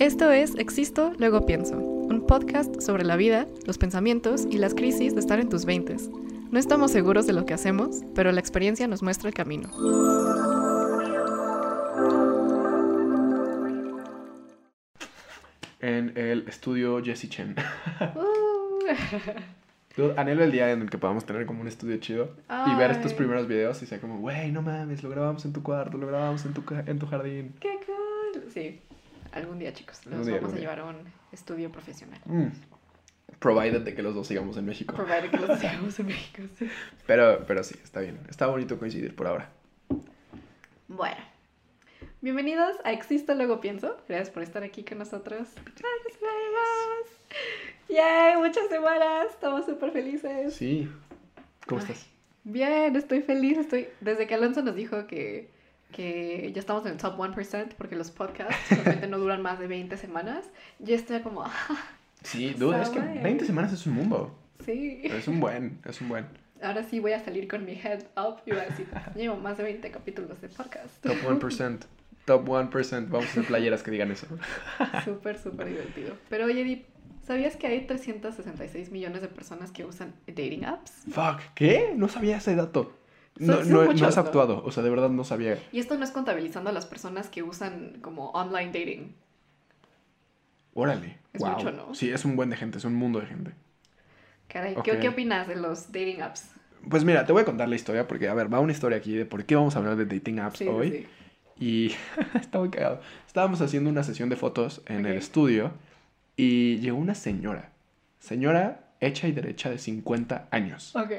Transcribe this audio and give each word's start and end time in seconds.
Esto 0.00 0.30
es 0.30 0.54
Existo, 0.54 1.12
luego 1.18 1.44
pienso, 1.44 1.76
un 1.76 2.24
podcast 2.26 2.80
sobre 2.80 3.04
la 3.04 3.16
vida, 3.16 3.46
los 3.66 3.76
pensamientos 3.76 4.46
y 4.50 4.56
las 4.56 4.74
crisis 4.74 5.12
de 5.12 5.20
estar 5.20 5.38
en 5.40 5.50
tus 5.50 5.66
veintes. 5.66 6.08
No 6.50 6.58
estamos 6.58 6.90
seguros 6.90 7.26
de 7.26 7.34
lo 7.34 7.44
que 7.44 7.52
hacemos, 7.52 8.00
pero 8.14 8.32
la 8.32 8.40
experiencia 8.40 8.88
nos 8.88 9.02
muestra 9.02 9.28
el 9.28 9.34
camino. 9.34 9.68
En 15.80 16.16
el 16.16 16.48
estudio 16.48 17.04
Jesse 17.04 17.28
Chen. 17.28 17.54
Uh. 19.98 20.12
Anhelo 20.16 20.44
el 20.44 20.52
día 20.52 20.70
en 20.70 20.80
el 20.82 20.88
que 20.88 20.96
podamos 20.96 21.26
tener 21.26 21.44
como 21.44 21.60
un 21.60 21.68
estudio 21.68 21.98
chido 21.98 22.36
y 22.48 22.74
ver 22.76 22.92
estos 22.92 23.10
Ay. 23.10 23.18
primeros 23.18 23.48
videos 23.48 23.82
y 23.82 23.86
sea 23.86 24.00
como, 24.00 24.18
güey, 24.18 24.50
no 24.50 24.62
mames, 24.62 25.02
lo 25.02 25.10
grabamos 25.10 25.44
en 25.44 25.52
tu 25.52 25.62
cuarto, 25.62 25.98
lo 25.98 26.06
grabamos 26.06 26.46
en 26.46 26.54
tu, 26.54 26.62
en 26.86 26.98
tu 26.98 27.06
jardín. 27.06 27.52
¡Qué 27.60 27.80
cool! 27.84 28.44
Sí, 28.50 28.80
algún 29.32 29.58
día, 29.58 29.72
chicos, 29.72 30.00
día, 30.04 30.40
vamos 30.40 30.52
a 30.52 30.56
llevar 30.56 30.80
a 30.80 30.84
un 30.86 31.04
estudio 31.32 31.70
profesional. 31.70 32.20
Mm. 32.24 32.48
Provided 33.38 33.82
de 33.82 33.94
que 33.94 34.02
los 34.02 34.14
dos 34.14 34.26
sigamos 34.26 34.56
en 34.56 34.66
México. 34.66 34.94
Provided 34.94 35.30
que 35.30 35.38
los 35.38 35.50
hagamos 35.50 35.98
en 35.98 36.06
México. 36.06 36.42
sí. 36.58 36.68
Pero, 37.06 37.44
pero 37.46 37.64
sí, 37.64 37.74
está 37.82 38.00
bien. 38.00 38.18
Está 38.28 38.46
bonito 38.46 38.78
coincidir 38.78 39.14
por 39.14 39.26
ahora. 39.26 39.50
Bueno, 40.88 41.16
bienvenidos 42.20 42.76
a 42.84 42.92
Existo, 42.92 43.34
luego 43.34 43.60
pienso. 43.60 43.96
Gracias 44.08 44.30
por 44.30 44.42
estar 44.42 44.62
aquí 44.62 44.84
con 44.84 44.98
nosotros. 44.98 45.48
¡Gracias, 45.54 46.20
más! 46.20 47.38
¡Yay! 47.88 48.36
Muchas 48.36 48.68
semanas, 48.68 49.28
estamos 49.30 49.64
súper 49.64 49.92
felices. 49.92 50.54
Sí. 50.54 50.90
¿Cómo 51.66 51.80
Ay. 51.80 51.86
estás? 51.88 52.08
Bien, 52.44 52.94
estoy 52.96 53.22
feliz. 53.22 53.58
Estoy... 53.58 53.88
Desde 54.00 54.26
que 54.26 54.34
Alonso 54.34 54.62
nos 54.62 54.74
dijo 54.74 55.06
que, 55.06 55.50
que 55.90 56.50
ya 56.54 56.60
estamos 56.60 56.84
en 56.86 56.92
el 56.92 56.98
top 56.98 57.18
1%, 57.18 57.74
porque 57.76 57.96
los 57.96 58.10
podcasts 58.10 58.54
realmente 58.70 59.06
no 59.06 59.18
duran 59.18 59.42
más 59.42 59.58
de 59.58 59.66
20 59.66 59.96
semanas, 59.96 60.44
yo 60.78 60.94
estoy 60.94 61.20
como, 61.20 61.42
ah, 61.44 61.52
Sí, 62.22 62.54
duda, 62.54 62.82
es 62.82 62.90
que 62.90 62.98
Sabe. 62.98 63.22
20 63.22 63.44
semanas 63.46 63.72
es 63.72 63.86
un 63.86 63.94
mundo. 63.94 64.36
sí. 64.64 65.00
Es 65.04 65.26
un 65.28 65.40
buen, 65.40 65.78
es 65.84 66.00
un 66.00 66.08
buen. 66.08 66.26
Ahora 66.62 66.84
sí 66.84 67.00
voy 67.00 67.12
a 67.12 67.24
salir 67.24 67.48
con 67.48 67.64
mi 67.64 67.72
head 67.72 68.04
up 68.18 68.42
y 68.44 68.50
voy 68.50 68.60
a 68.60 68.64
decir, 68.66 68.86
llevo 69.16 69.36
más 69.36 69.56
de 69.56 69.64
20 69.64 69.90
capítulos 69.90 70.38
de 70.42 70.48
podcast. 70.48 70.88
Top 71.02 71.16
1%. 71.26 71.78
Top 72.26 72.46
1%. 72.46 73.08
Vamos 73.08 73.26
a 73.26 73.30
hacer 73.30 73.44
playeras 73.46 73.82
que 73.82 73.90
digan 73.90 74.10
eso. 74.10 74.26
Súper, 75.04 75.38
súper 75.38 75.68
divertido. 75.68 76.14
Pero 76.28 76.44
oye, 76.44 76.62
Dip, 76.62 76.84
¿sabías 77.26 77.56
que 77.56 77.66
hay 77.66 77.86
366 77.86 78.90
millones 78.90 79.22
de 79.22 79.28
personas 79.28 79.70
que 79.70 79.86
usan 79.86 80.12
dating 80.26 80.66
apps? 80.66 80.92
Fuck, 81.10 81.40
¿qué? 81.54 81.94
No 81.96 82.08
sabía 82.08 82.36
ese 82.36 82.54
dato. 82.54 82.92
No, 83.40 83.64
no, 83.64 83.64
no 83.64 83.84
muchos, 83.86 84.16
¿no? 84.16 84.22
actuado, 84.22 84.62
o 84.64 84.70
sea, 84.70 84.82
de 84.82 84.90
verdad 84.90 85.08
no 85.08 85.24
sabía. 85.24 85.58
Y 85.72 85.80
esto 85.80 85.96
no 85.96 86.04
es 86.04 86.10
contabilizando 86.10 86.68
a 86.68 86.72
las 86.74 86.84
personas 86.84 87.28
que 87.30 87.42
usan 87.42 87.98
como 88.02 88.30
online 88.32 88.66
dating. 88.66 89.14
Órale. 90.74 91.18
Es 91.32 91.40
wow. 91.40 91.52
mucho, 91.52 91.72
¿no? 91.72 91.94
Sí, 91.94 92.10
es 92.10 92.26
un 92.26 92.36
buen 92.36 92.50
de 92.50 92.56
gente, 92.56 92.76
es 92.76 92.84
un 92.84 92.94
mundo 92.94 93.18
de 93.18 93.26
gente. 93.26 93.52
Caray. 94.48 94.76
¿qué, 94.84 94.98
¿qué 94.98 95.08
opinas 95.08 95.48
de 95.48 95.56
los 95.56 95.90
dating 95.90 96.20
apps? 96.20 96.50
Pues 96.88 97.02
mira, 97.02 97.24
te 97.24 97.32
voy 97.32 97.42
a 97.42 97.44
contar 97.46 97.68
la 97.68 97.76
historia 97.76 98.06
porque, 98.06 98.28
a 98.28 98.34
ver, 98.34 98.52
va 98.52 98.60
una 98.60 98.72
historia 98.72 98.98
aquí 98.98 99.14
de 99.14 99.24
por 99.24 99.44
qué 99.44 99.56
vamos 99.56 99.74
a 99.74 99.78
hablar 99.78 99.96
de 99.96 100.04
dating 100.04 100.38
apps 100.40 100.58
Sí, 100.58 100.68
hoy. 100.68 100.90
sí. 100.90 101.06
Y 101.58 101.94
está 102.38 102.58
muy 102.58 102.68
cagado. 102.68 103.00
Estábamos 103.26 103.62
haciendo 103.62 103.88
una 103.88 104.02
sesión 104.02 104.28
de 104.28 104.36
fotos 104.36 104.82
en 104.86 105.06
el 105.06 105.16
estudio 105.16 105.72
y 106.36 106.78
llegó 106.78 106.98
una 106.98 107.14
señora. 107.14 107.72
Señora 108.18 108.92
hecha 109.00 109.28
y 109.28 109.32
derecha 109.32 109.70
de 109.70 109.78
50 109.78 110.48
años. 110.50 110.94
Ok. 110.94 111.12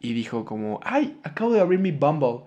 Y 0.00 0.12
dijo 0.12 0.44
como, 0.44 0.80
ay, 0.84 1.18
acabo 1.24 1.52
de 1.52 1.60
abrir 1.60 1.80
mi 1.80 1.90
Bumble. 1.90 2.40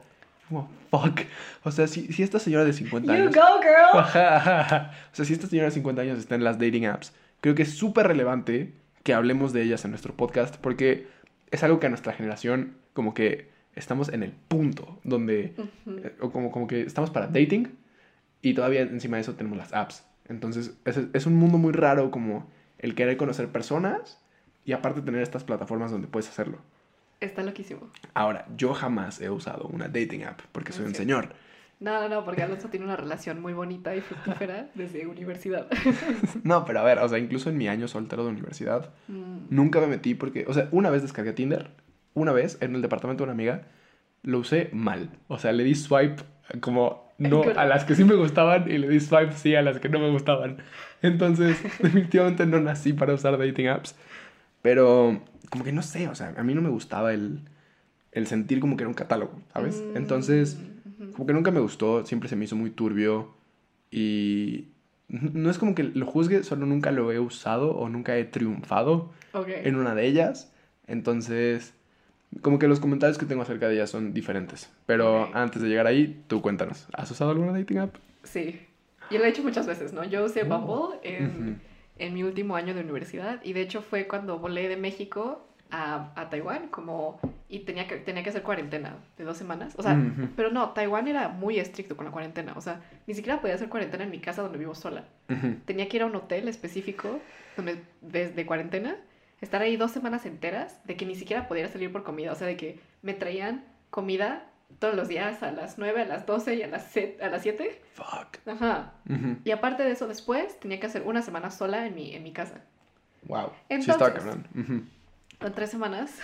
Como, 0.47 0.69
fuck. 0.89 1.21
O 1.63 1.71
sea, 1.71 1.87
si, 1.87 2.11
si 2.13 2.23
esta 2.23 2.39
señora 2.39 2.63
de 2.65 2.73
50 2.73 3.07
You 3.15 3.23
años... 3.23 3.35
go, 3.35 3.41
girl. 3.61 3.99
Ajá, 3.99 4.37
ajá, 4.37 4.59
ajá. 4.61 4.91
O 5.11 5.15
sea, 5.15 5.25
si 5.25 5.33
esta 5.33 5.47
señora 5.47 5.67
de 5.67 5.73
50 5.73 6.01
años 6.01 6.19
está 6.19 6.35
en 6.35 6.43
las 6.43 6.59
dating 6.59 6.85
apps, 6.85 7.13
creo 7.41 7.55
que 7.55 7.63
es 7.63 7.71
súper 7.73 8.07
relevante 8.07 8.73
que 9.03 9.13
hablemos 9.13 9.51
de 9.53 9.63
ellas 9.63 9.83
en 9.85 9.91
nuestro 9.91 10.13
podcast 10.15 10.55
porque 10.57 11.07
es 11.49 11.63
algo 11.63 11.79
que 11.79 11.87
a 11.87 11.89
nuestra 11.89 12.13
generación 12.13 12.75
como 12.93 13.13
que 13.13 13.49
estamos 13.75 14.09
en 14.09 14.23
el 14.23 14.31
punto 14.31 14.99
donde, 15.03 15.53
Ujú. 15.57 15.97
eh, 15.97 16.15
o 16.21 16.31
como, 16.31 16.51
como 16.51 16.67
que 16.67 16.81
estamos 16.81 17.09
para 17.09 17.27
dating 17.27 17.75
y 18.41 18.53
todavía 18.53 18.81
encima 18.81 19.17
de 19.17 19.21
eso 19.21 19.33
tenemos 19.33 19.57
las 19.57 19.73
apps. 19.73 20.03
Entonces 20.29 20.73
es, 20.85 20.99
es 21.13 21.25
un 21.25 21.35
mundo 21.35 21.57
muy 21.57 21.73
raro 21.73 22.11
como 22.11 22.47
el 22.79 22.95
querer 22.95 23.17
conocer 23.17 23.47
personas 23.49 24.19
y 24.65 24.73
aparte 24.73 25.01
tener 25.01 25.21
estas 25.21 25.43
plataformas 25.43 25.91
donde 25.91 26.07
puedes 26.07 26.29
hacerlo. 26.29 26.59
Está 27.21 27.43
loquísimo. 27.43 27.89
Ahora, 28.13 28.45
yo 28.57 28.73
jamás 28.73 29.21
he 29.21 29.29
usado 29.29 29.65
una 29.67 29.87
dating 29.87 30.23
app 30.23 30.41
porque 30.51 30.71
No 30.71 30.77
soy 30.77 30.85
un 30.87 30.95
señor. 30.95 31.29
No, 31.79 31.99
no, 31.99 32.09
no, 32.09 32.25
porque 32.25 32.43
Alonso 32.43 32.67
tiene 32.69 32.85
una 32.85 32.95
relación 32.95 33.41
muy 33.41 33.53
bonita 33.53 33.95
y 33.95 34.01
fructífera 34.01 34.69
desde 34.75 35.07
universidad. 35.07 35.67
No, 36.43 36.63
pero 36.65 36.79
a 36.79 36.83
ver, 36.83 36.99
o 36.99 37.09
sea, 37.09 37.17
incluso 37.17 37.49
en 37.49 37.57
mi 37.57 37.67
año 37.67 37.87
soltero 37.87 38.23
de 38.23 38.29
universidad, 38.29 38.91
Mm. 39.07 39.47
Nunca 39.49 39.79
me 39.79 39.87
metí 39.87 40.13
porque, 40.13 40.45
o 40.47 40.53
sea, 40.53 40.67
una 40.71 40.89
vez 40.89 41.01
descargué 41.01 41.33
Tinder, 41.33 41.71
una 42.13 42.31
vez 42.31 42.57
en 42.61 42.75
el 42.75 42.81
departamento 42.81 43.23
de 43.23 43.25
una 43.25 43.33
amiga, 43.33 43.63
lo 44.23 44.39
usé 44.39 44.69
mal. 44.73 45.09
O 45.27 45.39
sea, 45.39 45.51
le 45.51 45.63
di 45.63 45.75
swipe 45.75 46.23
como 46.59 47.11
no 47.17 47.43
a 47.55 47.65
las 47.65 47.85
que 47.85 47.95
sí 47.95 48.03
me 48.03 48.15
gustaban 48.15 48.69
y 48.69 48.77
le 48.77 48.87
di 48.89 48.99
swipe 48.99 49.33
sí 49.33 49.55
a 49.55 49.61
las 49.61 49.79
que 49.79 49.89
no 49.89 49.99
me 49.99 50.09
gustaban. 50.11 50.57
Entonces, 51.01 51.57
definitivamente 51.81 52.45
no 52.45 52.59
nací 52.59 52.93
para 52.93 53.13
usar 53.13 53.37
dating 53.37 53.67
apps. 53.67 53.95
Pero, 54.61 55.21
como 55.49 55.63
que 55.63 55.71
no 55.71 55.81
sé, 55.81 56.07
o 56.07 56.15
sea, 56.15 56.33
a 56.37 56.43
mí 56.43 56.53
no 56.53 56.61
me 56.61 56.69
gustaba 56.69 57.13
el, 57.13 57.41
el 58.11 58.27
sentir 58.27 58.59
como 58.59 58.77
que 58.77 58.83
era 58.83 58.89
un 58.89 58.93
catálogo, 58.95 59.33
¿sabes? 59.53 59.83
Mm, 59.93 59.97
Entonces, 59.97 60.59
como 61.13 61.25
que 61.25 61.33
nunca 61.33 61.51
me 61.51 61.59
gustó, 61.59 62.05
siempre 62.05 62.29
se 62.29 62.35
me 62.35 62.45
hizo 62.45 62.55
muy 62.55 62.69
turbio 62.69 63.33
y 63.89 64.67
no 65.09 65.49
es 65.49 65.57
como 65.57 65.75
que 65.75 65.83
lo 65.83 66.05
juzgue, 66.05 66.43
solo 66.43 66.65
nunca 66.65 66.91
lo 66.91 67.11
he 67.11 67.19
usado 67.19 67.75
o 67.75 67.89
nunca 67.89 68.15
he 68.17 68.23
triunfado 68.23 69.11
Ok. 69.33 69.47
en 69.49 69.75
una 69.75 69.93
de 69.95 70.05
ellas. 70.07 70.51
Entonces, 70.87 71.73
como 72.41 72.59
que 72.59 72.67
los 72.67 72.79
comentarios 72.79 73.17
que 73.17 73.25
tengo 73.25 73.41
acerca 73.41 73.67
de 73.67 73.75
ellas 73.75 73.89
son 73.89 74.13
diferentes. 74.13 74.71
Pero 74.85 75.23
Ok. 75.23 75.29
antes 75.35 75.61
de 75.61 75.67
llegar 75.69 75.87
ahí, 75.87 76.23
tú 76.27 76.41
cuéntanos, 76.41 76.87
¿has 76.93 77.09
usado 77.11 77.31
alguna 77.31 77.51
dating 77.51 77.79
app? 77.79 77.95
Sí. 78.23 78.61
Yo 79.09 79.17
lo 79.19 79.25
he 79.25 79.29
hecho 79.29 79.43
muchas 79.43 79.67
veces, 79.67 79.91
¿no? 79.91 80.03
Yo 80.05 80.23
usé 80.23 80.43
Oh. 80.43 80.59
Bumble 80.59 80.99
en, 81.03 81.25
Ujú. 81.25 81.55
En 81.97 82.13
mi 82.13 82.23
último 82.23 82.55
año 82.55 82.73
de 82.73 82.81
universidad 82.81 83.39
y 83.43 83.53
de 83.53 83.61
hecho 83.61 83.81
fue 83.81 84.07
cuando 84.07 84.39
volé 84.39 84.67
de 84.67 84.77
México 84.77 85.47
a, 85.69 86.11
a 86.15 86.29
Taiwán 86.29 86.67
como 86.67 87.19
y 87.51 87.59
tenía 87.59 87.85
que, 87.85 87.97
tenía 87.97 88.23
que 88.23 88.29
hacer 88.29 88.43
cuarentena 88.43 88.95
de 89.17 89.25
dos 89.25 89.35
semanas. 89.35 89.73
O 89.77 89.83
sea, 89.83 90.01
pero 90.37 90.51
no, 90.51 90.69
Taiwán 90.69 91.09
era 91.09 91.27
muy 91.27 91.59
estricto 91.59 91.97
con 91.97 92.05
la 92.05 92.11
cuarentena. 92.11 92.53
O 92.55 92.61
sea, 92.61 92.81
ni 93.07 93.13
siquiera 93.13 93.41
podía 93.41 93.55
hacer 93.55 93.67
cuarentena 93.67 94.05
en 94.05 94.09
mi 94.09 94.19
casa 94.19 94.41
donde 94.41 94.57
vivo 94.57 94.73
sola. 94.73 95.03
Tenía 95.65 95.89
que 95.89 95.97
ir 95.97 96.03
a 96.03 96.05
un 96.05 96.15
hotel 96.15 96.47
específico 96.47 97.19
donde 97.57 97.83
desde 97.99 98.45
cuarentena 98.45 98.95
estar 99.41 99.61
ahí 99.61 99.75
dos 99.75 99.91
semanas 99.91 100.25
enteras 100.25 100.79
de 100.85 100.95
que 100.95 101.05
ni 101.05 101.15
siquiera 101.15 101.49
pudiera 101.49 101.67
salir 101.67 101.91
por 101.91 102.03
comida. 102.03 102.31
O 102.31 102.35
sea, 102.35 102.47
de 102.47 102.55
que 102.55 102.79
me 103.01 103.13
traían 103.13 103.65
comida 103.89 104.45
todos 104.79 104.95
los 104.95 105.07
días 105.07 105.41
a 105.43 105.51
las 105.51 105.77
9, 105.77 106.01
a 106.01 106.05
las 106.05 106.25
12 106.25 106.55
y 106.55 106.63
a 106.63 106.67
las, 106.67 106.91
se- 106.91 107.17
a 107.21 107.29
las 107.29 107.41
7. 107.43 107.81
Fuck. 107.93 108.37
Ajá. 108.47 108.93
Ujú. 109.09 109.37
Y 109.43 109.51
aparte 109.51 109.83
de 109.83 109.91
eso, 109.91 110.07
después 110.07 110.59
tenía 110.59 110.79
que 110.79 110.87
hacer 110.87 111.03
una 111.03 111.21
semana 111.21 111.51
sola 111.51 111.85
en 111.87 111.95
mi, 111.95 112.15
en 112.15 112.23
mi 112.23 112.31
casa. 112.33 112.61
Wow. 113.23 113.49
sí 113.49 113.55
Entonces- 113.69 113.93
estaba 113.95 114.13
cabrón. 114.13 114.47
Ujú. 114.55 114.81
En 115.45 115.53
tres 115.53 115.71
semanas, 115.71 116.19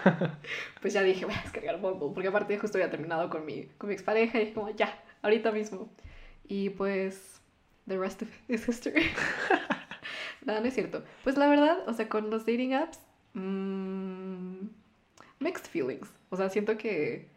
pues 0.80 0.92
ya 0.92 1.02
dije, 1.02 1.24
voy 1.24 1.34
a 1.34 1.42
descargar 1.42 1.80
Bumble, 1.80 2.08
porque 2.12 2.28
aparte 2.28 2.58
justo 2.58 2.76
había 2.78 2.90
terminado 2.90 3.30
con 3.30 3.44
mi, 3.46 3.66
con 3.78 3.88
mi 3.88 3.94
expareja 3.94 4.38
y 4.38 4.40
dije 4.40 4.54
como, 4.54 4.70
ya, 4.70 5.00
ahorita 5.22 5.52
mismo. 5.52 5.88
Y 6.48 6.70
pues, 6.70 7.40
the 7.86 7.96
rest 7.96 8.22
of 8.22 8.28
it 8.48 8.54
is 8.54 8.68
history. 8.68 9.04
Nada, 10.44 10.60
no 10.60 10.66
es 10.66 10.74
cierto. 10.74 11.04
Pues 11.22 11.36
la 11.36 11.46
verdad, 11.48 11.78
o 11.86 11.92
sea, 11.92 12.08
con 12.08 12.30
los 12.30 12.46
dating 12.46 12.74
apps, 12.74 12.98
mm, 13.34 14.66
mixed 15.40 15.66
feelings. 15.66 16.08
O 16.30 16.36
sea, 16.36 16.48
siento 16.48 16.76
que, 16.78 17.28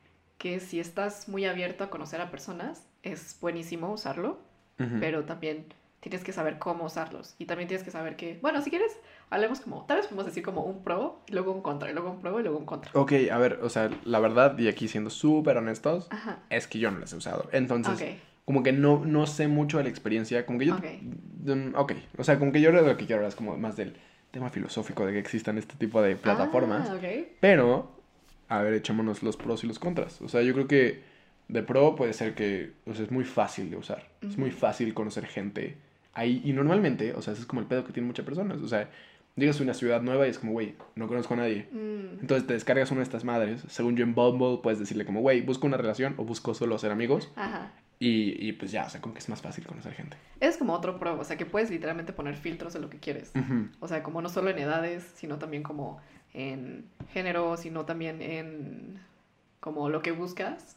que 0.42 0.60
si 0.60 0.80
estás 0.80 1.30
muy 1.30 1.46
abierto 1.46 1.84
a 1.84 1.92
conocer 1.92 2.20
a 2.20 2.32
personas, 2.32 2.88
es 3.04 3.38
buenísimo 3.40 3.92
usarlo 3.94 4.40
Ujú. 4.80 4.96
pero 5.00 5.24
también 5.26 5.68
tienes 6.00 6.24
que 6.24 6.34
saber 6.34 6.58
cómo 6.58 6.86
usarlos. 6.86 7.36
Y 7.38 7.46
también 7.46 7.68
tienes 7.68 7.84
que 7.86 7.92
saber 7.92 8.16
que, 8.16 8.40
bueno, 8.42 8.60
si 8.64 8.72
quieres, 8.72 8.92
hablemos 9.30 9.62
como, 9.62 9.86
tal 9.86 9.98
vez 9.98 10.08
podemos 10.08 10.26
decir 10.26 10.42
como 10.42 10.64
un 10.64 10.84
pro, 10.84 11.20
y 11.28 11.34
luego 11.34 11.52
un 11.52 11.62
contra, 11.62 11.92
y 11.92 11.94
luego 11.94 12.10
un 12.10 12.20
pro, 12.22 12.40
y 12.40 12.42
luego 12.42 12.58
un 12.58 12.66
contra. 12.66 12.90
Ok, 12.96 13.14
a 13.32 13.38
ver, 13.38 13.60
o 13.62 13.70
sea, 13.70 13.92
la 14.04 14.18
verdad, 14.18 14.58
y 14.58 14.68
aquí 14.68 14.88
siendo 14.88 15.12
súper 15.12 15.58
honestos, 15.58 16.08
Ajá. 16.10 16.40
es 16.50 16.66
que 16.66 16.80
yo 16.80 16.90
no 16.90 16.98
las 16.98 17.14
he 17.14 17.18
usado. 17.18 17.48
Entonces, 17.52 18.02
Ok. 18.02 18.20
como 18.46 18.64
que 18.64 18.72
no, 18.72 19.06
no 19.06 19.28
sé 19.28 19.48
mucho 19.48 19.78
de 19.78 19.84
la 19.84 19.90
experiencia, 19.92 20.44
como 20.48 20.58
que 20.58 20.66
yo... 20.66 20.76
Ok. 20.76 20.86
Mm, 21.02 21.76
ok, 21.76 21.94
o 22.18 22.24
sea, 22.24 22.40
como 22.40 22.52
que 22.52 22.62
yo 22.62 22.72
lo 22.72 22.84
que 22.98 23.06
quiero 23.06 23.18
hablar 23.18 23.30
es 23.30 23.36
como 23.36 23.56
más 23.58 23.76
del 23.76 23.96
tema 24.32 24.50
filosófico 24.50 25.06
de 25.06 25.12
que 25.14 25.20
existan 25.20 25.60
este 25.60 25.76
tipo 25.76 26.02
de 26.02 26.16
plataformas. 26.16 26.90
Ah, 26.90 26.96
ok. 26.96 27.28
Pero, 27.40 28.01
a 28.52 28.62
ver, 28.62 28.74
echémonos 28.74 29.24
los 29.24 29.38
pros 29.38 29.64
y 29.64 29.68
los 29.68 29.80
contras. 29.80 30.22
O 30.22 30.28
sea, 30.28 30.42
yo 30.42 30.54
creo 30.54 30.68
que 30.68 31.02
de 31.48 31.64
pro 31.64 31.96
puede 31.96 32.12
ser 32.12 32.36
que 32.36 32.74
o 32.86 32.94
sea, 32.94 33.06
es 33.06 33.12
muy 33.12 33.24
fácil 33.24 33.70
de 33.70 33.78
usar. 33.78 34.10
Es 34.22 34.38
muy 34.38 34.52
fácil 34.52 34.94
conocer 34.94 35.26
gente 35.26 35.78
ahí. 36.14 36.42
Y 36.44 36.52
normalmente, 36.52 37.14
o 37.14 37.22
sea, 37.22 37.32
ese 37.32 37.44
es 37.44 37.48
como 37.48 37.62
el 37.62 37.68
pedo 37.68 37.86
que 37.86 37.94
tienen 37.94 38.08
muchas 38.08 38.26
personas. 38.26 38.62
O 38.62 38.68
sea, 38.68 38.90
llegas 39.38 39.58
a 39.60 39.64
una 39.64 39.74
ciudad 39.74 40.02
nueva 40.02 40.28
y 40.28 40.32
es 40.32 40.38
como, 40.38 40.52
güey, 40.52 40.76
no 40.96 41.08
conozco 41.08 41.34
a 41.34 41.38
nadie. 41.38 41.68
Mm, 41.72 42.20
Entonces 42.20 42.46
te 42.46 42.54
descargas 42.54 42.92
una 42.92 43.00
de 43.00 43.04
estas 43.04 43.24
madres. 43.24 43.64
Según 43.70 43.96
yo 43.96 44.04
en 44.04 44.14
Bumble 44.16 44.60
puedes 44.62 44.80
decirle 44.80 45.06
como, 45.06 45.22
güey, 45.22 45.40
busco 45.40 45.66
una 45.66 45.78
relación 45.78 46.14
o 46.18 46.26
busco 46.26 46.54
solo 46.54 46.78
ser 46.78 46.92
amigos. 46.92 47.32
Ajá. 47.38 47.72
Y, 48.00 48.36
y 48.46 48.52
pues 48.54 48.72
ya, 48.72 48.86
o 48.86 48.90
sea, 48.90 49.00
como 49.00 49.14
que 49.14 49.20
es 49.20 49.30
más 49.30 49.42
fácil 49.42 49.66
conocer 49.66 49.94
gente. 49.94 50.18
Es 50.42 50.58
como 50.58 50.74
otro 50.74 51.00
pro, 51.00 51.20
o 51.20 51.24
sea, 51.24 51.38
que 51.38 51.46
puedes 51.46 51.70
literalmente 51.70 52.12
poner 52.12 52.36
filtros 52.36 52.74
de 52.74 52.80
lo 52.80 52.90
que 52.90 52.98
quieres. 52.98 53.32
Ujú. 53.36 53.70
O 53.80 53.88
sea, 53.88 54.02
como 54.04 54.22
no 54.22 54.28
solo 54.28 54.50
en 54.50 54.58
edades, 54.58 55.10
sino 55.16 55.38
también 55.38 55.64
como 55.64 56.02
en 56.34 56.90
género, 57.14 57.58
sino 57.58 57.86
también 57.86 58.22
en 58.22 59.00
como 59.60 59.90
lo 59.90 60.02
que 60.02 60.12
buscas 60.12 60.76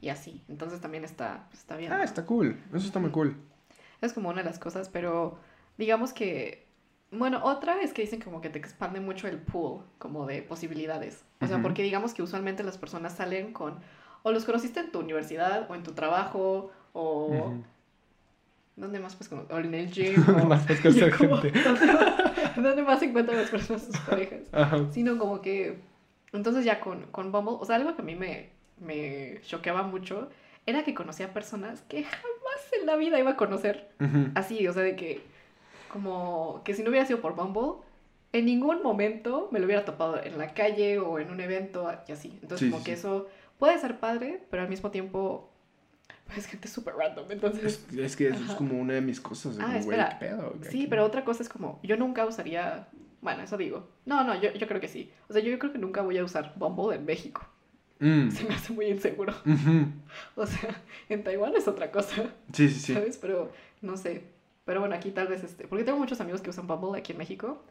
y 0.00 0.08
así. 0.08 0.42
Entonces 0.48 0.80
también 0.80 1.04
está, 1.04 1.46
está 1.52 1.76
bien. 1.76 1.92
Ah, 1.92 2.02
está 2.02 2.24
cool. 2.24 2.58
Eso 2.72 2.86
está 2.86 2.98
muy 2.98 3.10
cool. 3.10 3.36
Es 4.00 4.12
como 4.12 4.28
una 4.30 4.38
de 4.42 4.48
las 4.48 4.58
cosas, 4.58 4.88
pero 4.88 5.38
digamos 5.78 6.12
que, 6.12 6.66
bueno, 7.10 7.40
otra 7.44 7.80
es 7.82 7.92
que 7.92 8.02
dicen 8.02 8.20
como 8.20 8.40
que 8.40 8.48
te 8.50 8.58
expande 8.58 9.00
mucho 9.00 9.28
el 9.28 9.38
pool, 9.38 9.82
como 9.98 10.26
de 10.26 10.40
posibilidades. 10.42 11.22
O 11.40 11.46
sea, 11.46 11.60
porque 11.60 11.82
digamos 11.82 12.14
que 12.14 12.22
usualmente 12.22 12.62
las 12.64 12.78
personas 12.78 13.14
salen 13.14 13.52
con, 13.52 13.78
o 14.22 14.32
los 14.32 14.44
conociste 14.46 14.80
en 14.80 14.90
tu 14.90 15.00
universidad, 15.00 15.70
o 15.70 15.74
en 15.74 15.82
tu 15.82 15.92
trabajo, 15.92 16.70
o... 16.94 17.52
¿Dónde 18.76 18.98
más 18.98 19.14
pues 19.14 19.28
cono- 19.28 19.46
O 19.50 19.58
en 19.58 19.72
el 19.74 19.90
gym. 19.92 20.14
o- 20.28 20.46
Más 20.46 20.64
puedes 20.66 20.80
conocer 20.82 21.14
como- 21.18 21.36
gente. 21.36 21.60
¿dónde, 22.62 22.82
más 22.82 23.02
encuentran 23.02 23.38
las 23.38 23.50
personas 23.50 23.84
sus 23.84 23.98
parejas? 24.08 24.40
Ajá. 24.52 24.90
Sino 24.90 25.18
como 25.18 25.40
que... 25.40 25.78
Entonces 26.32 26.64
ya 26.64 26.80
con, 26.80 27.02
con 27.12 27.30
Bumble, 27.30 27.56
o 27.60 27.64
sea, 27.64 27.76
algo 27.76 27.94
que 27.94 28.02
a 28.02 28.04
mí 28.04 28.16
me, 28.16 28.50
me 28.80 29.40
choqueaba 29.42 29.82
mucho 29.82 30.28
era 30.66 30.82
que 30.82 30.94
conocía 30.94 31.32
personas 31.32 31.82
que 31.82 32.02
jamás 32.02 32.72
en 32.80 32.86
la 32.86 32.96
vida 32.96 33.18
iba 33.20 33.32
a 33.32 33.36
conocer. 33.36 33.88
Así, 34.34 34.66
o 34.66 34.72
sea, 34.72 34.82
de 34.82 34.96
que... 34.96 35.20
Como 35.88 36.62
que 36.64 36.74
si 36.74 36.82
no 36.82 36.90
hubiera 36.90 37.06
sido 37.06 37.20
por 37.20 37.36
Bumble, 37.36 37.84
en 38.32 38.46
ningún 38.46 38.82
momento 38.82 39.48
me 39.52 39.60
lo 39.60 39.66
hubiera 39.66 39.84
topado 39.84 40.20
en 40.20 40.38
la 40.38 40.54
calle 40.54 40.98
o 40.98 41.20
en 41.20 41.30
un 41.30 41.40
evento 41.40 41.88
y 42.08 42.12
así. 42.12 42.36
Entonces 42.42 42.66
Sí, 42.66 42.70
como 42.70 42.80
sí, 42.82 42.86
que 42.86 42.92
eso 42.94 43.28
puede 43.60 43.78
ser 43.78 44.00
padre, 44.00 44.42
pero 44.50 44.64
al 44.64 44.68
mismo 44.68 44.90
tiempo... 44.90 45.50
Pues 46.34 46.46
gente 46.46 46.68
súper 46.68 46.94
random, 46.94 47.26
entonces... 47.30 47.84
Es, 47.92 47.98
es 47.98 48.16
que 48.16 48.28
eso 48.28 48.42
es 48.44 48.52
como 48.52 48.80
una 48.80 48.94
de 48.94 49.00
mis 49.00 49.20
cosas. 49.20 49.56
Ah, 49.60 49.64
como, 49.66 49.78
espera. 49.78 50.18
¿qué 50.18 50.26
pedo? 50.26 50.54
Sí, 50.62 50.68
Aquí. 50.68 50.86
pero 50.88 51.04
otra 51.04 51.24
cosa 51.24 51.42
es 51.42 51.48
como, 51.48 51.78
yo 51.82 51.96
nunca 51.96 52.24
usaría, 52.24 52.88
bueno, 53.20 53.42
eso 53.42 53.56
digo. 53.58 53.88
No, 54.06 54.24
no, 54.24 54.40
yo, 54.40 54.52
yo 54.54 54.66
creo 54.66 54.80
que 54.80 54.88
sí. 54.88 55.10
O 55.28 55.32
sea, 55.32 55.42
yo 55.42 55.56
creo 55.58 55.72
que 55.72 55.78
nunca 55.78 56.00
voy 56.02 56.16
a 56.18 56.24
usar 56.24 56.54
Bumble 56.56 56.96
en 56.96 57.04
México. 57.04 57.46
Mm. 58.00 58.30
Se 58.30 58.44
me 58.44 58.54
hace 58.54 58.72
muy 58.72 58.86
inseguro. 58.86 59.34
O 60.36 60.46
sea, 60.46 60.82
en 61.08 61.22
Taiwán 61.22 61.54
es 61.56 61.68
otra 61.68 61.90
cosa, 61.90 62.14
Sí, 62.52 62.68
sí, 62.68 62.80
sí. 62.80 62.94
¿sabes? 62.94 63.18
Pero 63.18 63.52
no 63.82 63.96
sé. 63.96 64.24
Pero 64.64 64.80
bueno, 64.80 64.94
aquí 64.94 65.10
tal 65.10 65.28
vez 65.28 65.44
este, 65.44 65.66
porque 65.68 65.84
tengo 65.84 65.98
muchos 65.98 66.20
amigos 66.20 66.40
que 66.40 66.50
usan 66.50 66.66
Bumble 66.66 66.98
aquí 66.98 67.12
en 67.12 67.18
México 67.18 67.62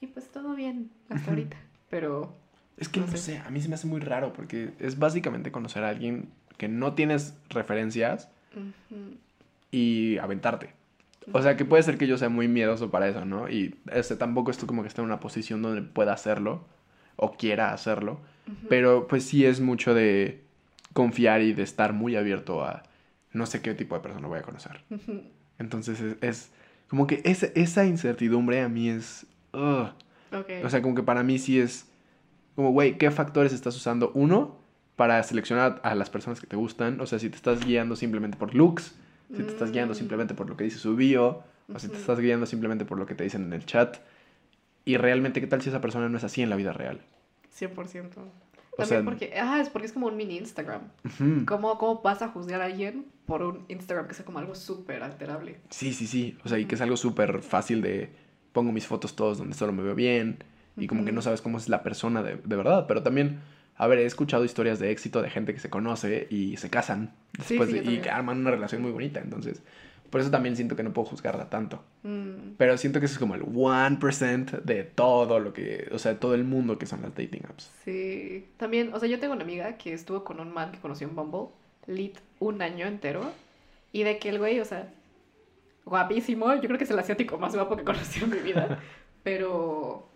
y 0.00 0.06
pues 0.08 0.28
todo 0.28 0.54
bien 0.54 0.90
hasta 1.08 1.30
ahorita. 1.30 1.56
Pero 1.90 2.34
Es 2.76 2.88
que 2.88 3.00
No 3.00 3.06
no, 3.06 3.12
sé. 3.12 3.18
sé, 3.18 3.38
a 3.38 3.48
mí 3.50 3.60
se 3.60 3.68
me 3.68 3.74
hace 3.74 3.86
muy 3.86 4.00
raro 4.00 4.32
porque 4.34 4.72
es 4.78 4.98
básicamente 4.98 5.50
conocer 5.50 5.82
a 5.82 5.88
alguien 5.88 6.28
que 6.56 6.68
no 6.68 6.94
tienes 6.94 7.34
referencias 7.50 8.28
y 9.70 10.18
aventarte. 10.18 10.70
O 11.32 11.42
sea, 11.42 11.56
que 11.56 11.64
puede 11.64 11.82
ser 11.82 11.98
que 11.98 12.06
yo 12.06 12.18
sea 12.18 12.28
muy 12.28 12.48
miedoso 12.48 12.90
para 12.90 13.08
eso, 13.08 13.24
¿no? 13.24 13.48
Y 13.48 13.74
este, 13.92 14.16
tampoco 14.16 14.50
estoy 14.50 14.68
como 14.68 14.82
que 14.82 14.88
esté 14.88 15.00
en 15.00 15.06
una 15.06 15.20
posición 15.20 15.60
donde 15.60 15.82
pueda 15.82 16.12
hacerlo 16.12 16.64
o 17.16 17.32
quiera 17.32 17.72
hacerlo. 17.72 18.20
Pero 18.68 19.08
pues 19.08 19.24
sí 19.24 19.44
es 19.44 19.60
mucho 19.60 19.92
de 19.92 20.40
confiar 20.92 21.42
y 21.42 21.52
de 21.52 21.64
estar 21.64 21.92
muy 21.92 22.14
abierto 22.14 22.64
a 22.64 22.84
no 23.32 23.44
sé 23.44 23.60
qué 23.60 23.74
tipo 23.74 23.96
de 23.96 24.02
persona 24.02 24.28
voy 24.28 24.38
a 24.38 24.42
conocer. 24.42 24.82
Entonces 25.58 26.00
es, 26.00 26.16
es 26.20 26.50
como 26.88 27.08
que 27.08 27.22
esa, 27.24 27.46
esa 27.54 27.84
incertidumbre 27.84 28.62
a 28.62 28.68
mí 28.68 28.88
es... 28.88 29.26
ugh. 29.52 29.90
Ok. 30.32 30.64
O 30.64 30.70
sea, 30.70 30.80
como 30.80 30.94
que 30.94 31.02
para 31.02 31.22
mí 31.22 31.38
sí 31.38 31.58
es 31.58 31.86
como, 32.56 32.70
güey, 32.70 32.96
¿qué 32.98 33.10
factores 33.10 33.52
estás 33.52 33.76
usando? 33.76 34.10
Uno, 34.14 34.55
para 34.96 35.22
seleccionar 35.22 35.80
a 35.84 35.94
las 35.94 36.10
personas 36.10 36.40
que 36.40 36.46
te 36.46 36.56
gustan. 36.56 37.00
O 37.00 37.06
sea, 37.06 37.18
si 37.18 37.28
te 37.30 37.36
estás 37.36 37.64
guiando 37.64 37.96
simplemente 37.96 38.36
por 38.36 38.54
looks, 38.54 38.94
si 39.36 39.42
te 39.42 39.48
estás 39.50 39.70
guiando 39.72 39.94
Mm. 39.94 39.96
simplemente 39.96 40.34
por 40.34 40.48
lo 40.48 40.56
que 40.56 40.64
dice 40.64 40.78
su 40.78 40.96
bio, 40.96 41.42
o 41.72 41.78
si 41.78 41.88
te 41.88 41.96
estás 41.96 42.18
guiando 42.20 42.46
simplemente 42.46 42.84
por 42.84 42.98
lo 42.98 43.06
que 43.06 43.14
te 43.14 43.24
dicen 43.24 43.42
en 43.44 43.52
el 43.52 43.66
chat. 43.66 43.98
Y 44.84 44.96
realmente, 44.96 45.40
¿qué 45.40 45.46
tal 45.48 45.60
si 45.62 45.68
esa 45.68 45.80
persona 45.80 46.08
no 46.08 46.16
es 46.16 46.24
así 46.24 46.42
en 46.42 46.48
la 46.50 46.56
vida 46.56 46.72
real? 46.72 47.00
100%. 47.50 48.14
También 48.14 48.30
O 48.78 48.84
sea- 48.84 49.02
porque, 49.04 49.32
ah, 49.38 49.60
es 49.60 49.68
porque 49.70 49.86
es 49.86 49.92
como 49.92 50.06
un 50.06 50.16
mini 50.16 50.36
Instagram. 50.36 50.82
Ujú. 51.04 51.44
¿Cómo, 51.46 51.78
¿Cómo 51.78 52.02
vas 52.02 52.20
a 52.22 52.28
juzgar 52.28 52.60
a 52.60 52.66
alguien 52.66 53.06
por 53.26 53.42
un 53.42 53.64
Instagram 53.68 54.06
que 54.06 54.14
sea 54.14 54.24
como 54.24 54.38
algo 54.38 54.54
súper 54.54 55.02
alterable? 55.02 55.56
Sí, 55.70 55.92
sí, 55.94 56.06
sí. 56.06 56.36
O 56.44 56.48
sea, 56.48 56.58
y 56.58 56.66
que 56.66 56.74
es 56.74 56.80
algo 56.80 56.96
súper 56.96 57.42
fácil 57.42 57.80
de 57.82 58.10
pongo 58.52 58.72
mis 58.72 58.86
fotos 58.86 59.16
todos 59.16 59.38
donde 59.38 59.54
solo 59.54 59.72
me 59.72 59.82
veo 59.82 59.94
bien 59.94 60.38
y 60.78 60.86
como 60.86 61.04
que 61.06 61.12
no 61.12 61.22
sabes 61.22 61.40
cómo 61.40 61.56
es 61.58 61.68
la 61.70 61.82
persona 61.82 62.22
de, 62.22 62.36
de 62.36 62.56
verdad. 62.56 62.84
Pero 62.86 63.02
también, 63.02 63.40
a 63.78 63.86
ver, 63.86 63.98
he 63.98 64.04
escuchado 64.06 64.44
historias 64.44 64.78
de 64.78 64.90
éxito 64.90 65.22
de 65.22 65.30
gente 65.30 65.52
que 65.54 65.60
se 65.60 65.70
conoce 65.70 66.26
y 66.30 66.56
se 66.56 66.70
casan 66.70 67.14
Sí, 67.44 67.54
después 67.56 67.70
sí, 67.70 67.78
de- 67.78 67.84
yo 67.84 67.90
y 67.92 67.98
que 67.98 68.10
arman 68.10 68.38
una 68.38 68.50
relación 68.50 68.82
muy 68.82 68.90
bonita. 68.92 69.20
Entonces, 69.20 69.62
por 70.10 70.20
eso 70.20 70.30
también 70.30 70.54
siento 70.56 70.76
que 70.76 70.82
no 70.82 70.92
puedo 70.92 71.06
juzgarla 71.08 71.50
tanto. 71.50 71.82
Mm, 72.04 72.54
Pero 72.56 72.78
siento 72.78 73.00
que 73.00 73.06
eso 73.06 73.14
es 73.14 73.18
como 73.18 73.34
el 73.34 73.42
1% 73.42 74.60
de 74.62 74.84
todo 74.84 75.40
lo 75.40 75.52
que, 75.52 75.88
o 75.92 75.98
sea, 75.98 76.12
de 76.12 76.18
todo 76.18 76.34
el 76.34 76.44
mundo 76.44 76.78
que 76.78 76.86
son 76.86 77.02
las 77.02 77.14
dating 77.14 77.42
apps. 77.48 77.70
sí. 77.84 78.46
También, 78.56 78.94
o 78.94 79.00
sea, 79.00 79.08
yo 79.08 79.18
tengo 79.18 79.34
una 79.34 79.42
amiga 79.44 79.76
que 79.76 79.92
estuvo 79.92 80.24
con 80.24 80.40
un 80.40 80.52
man 80.52 80.72
que 80.72 80.78
conoció 80.78 81.08
en 81.08 81.16
Bumble, 81.16 81.48
lit, 81.86 82.16
un 82.38 82.62
año 82.62 82.86
entero. 82.86 83.32
Y 83.92 84.02
de 84.04 84.18
que 84.18 84.28
el 84.30 84.38
güey, 84.38 84.60
o 84.60 84.64
sea, 84.64 84.88
guapísimo. 85.84 86.54
Yo 86.54 86.62
creo 86.62 86.78
que 86.78 86.84
es 86.84 86.90
el 86.90 86.98
asiático 86.98 87.38
más 87.38 87.54
guapo 87.54 87.76
que 87.76 87.84
conocí 87.84 88.22
en 88.22 88.30
mi 88.30 88.38
vida. 88.38 88.80
Pero, 89.22 90.08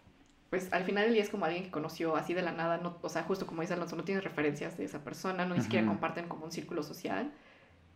pues 0.50 0.72
al 0.72 0.84
final 0.84 1.04
el 1.04 1.14
día 1.14 1.22
es 1.22 1.30
como 1.30 1.44
alguien 1.44 1.62
que 1.64 1.70
conoció 1.70 2.16
así 2.16 2.34
de 2.34 2.42
la 2.42 2.52
nada. 2.52 2.78
No, 2.78 2.98
o 3.02 3.08
sea, 3.08 3.22
justo 3.22 3.46
como 3.46 3.62
dice 3.62 3.74
Alonso, 3.74 3.96
no 3.96 4.04
tienes 4.04 4.24
referencias 4.24 4.76
de 4.76 4.84
esa 4.84 5.02
persona, 5.04 5.46
no 5.46 5.54
ni 5.54 5.62
siquiera 5.62 5.86
comparten 5.86 6.26
como 6.28 6.44
un 6.44 6.52
círculo 6.52 6.82
social. 6.82 7.30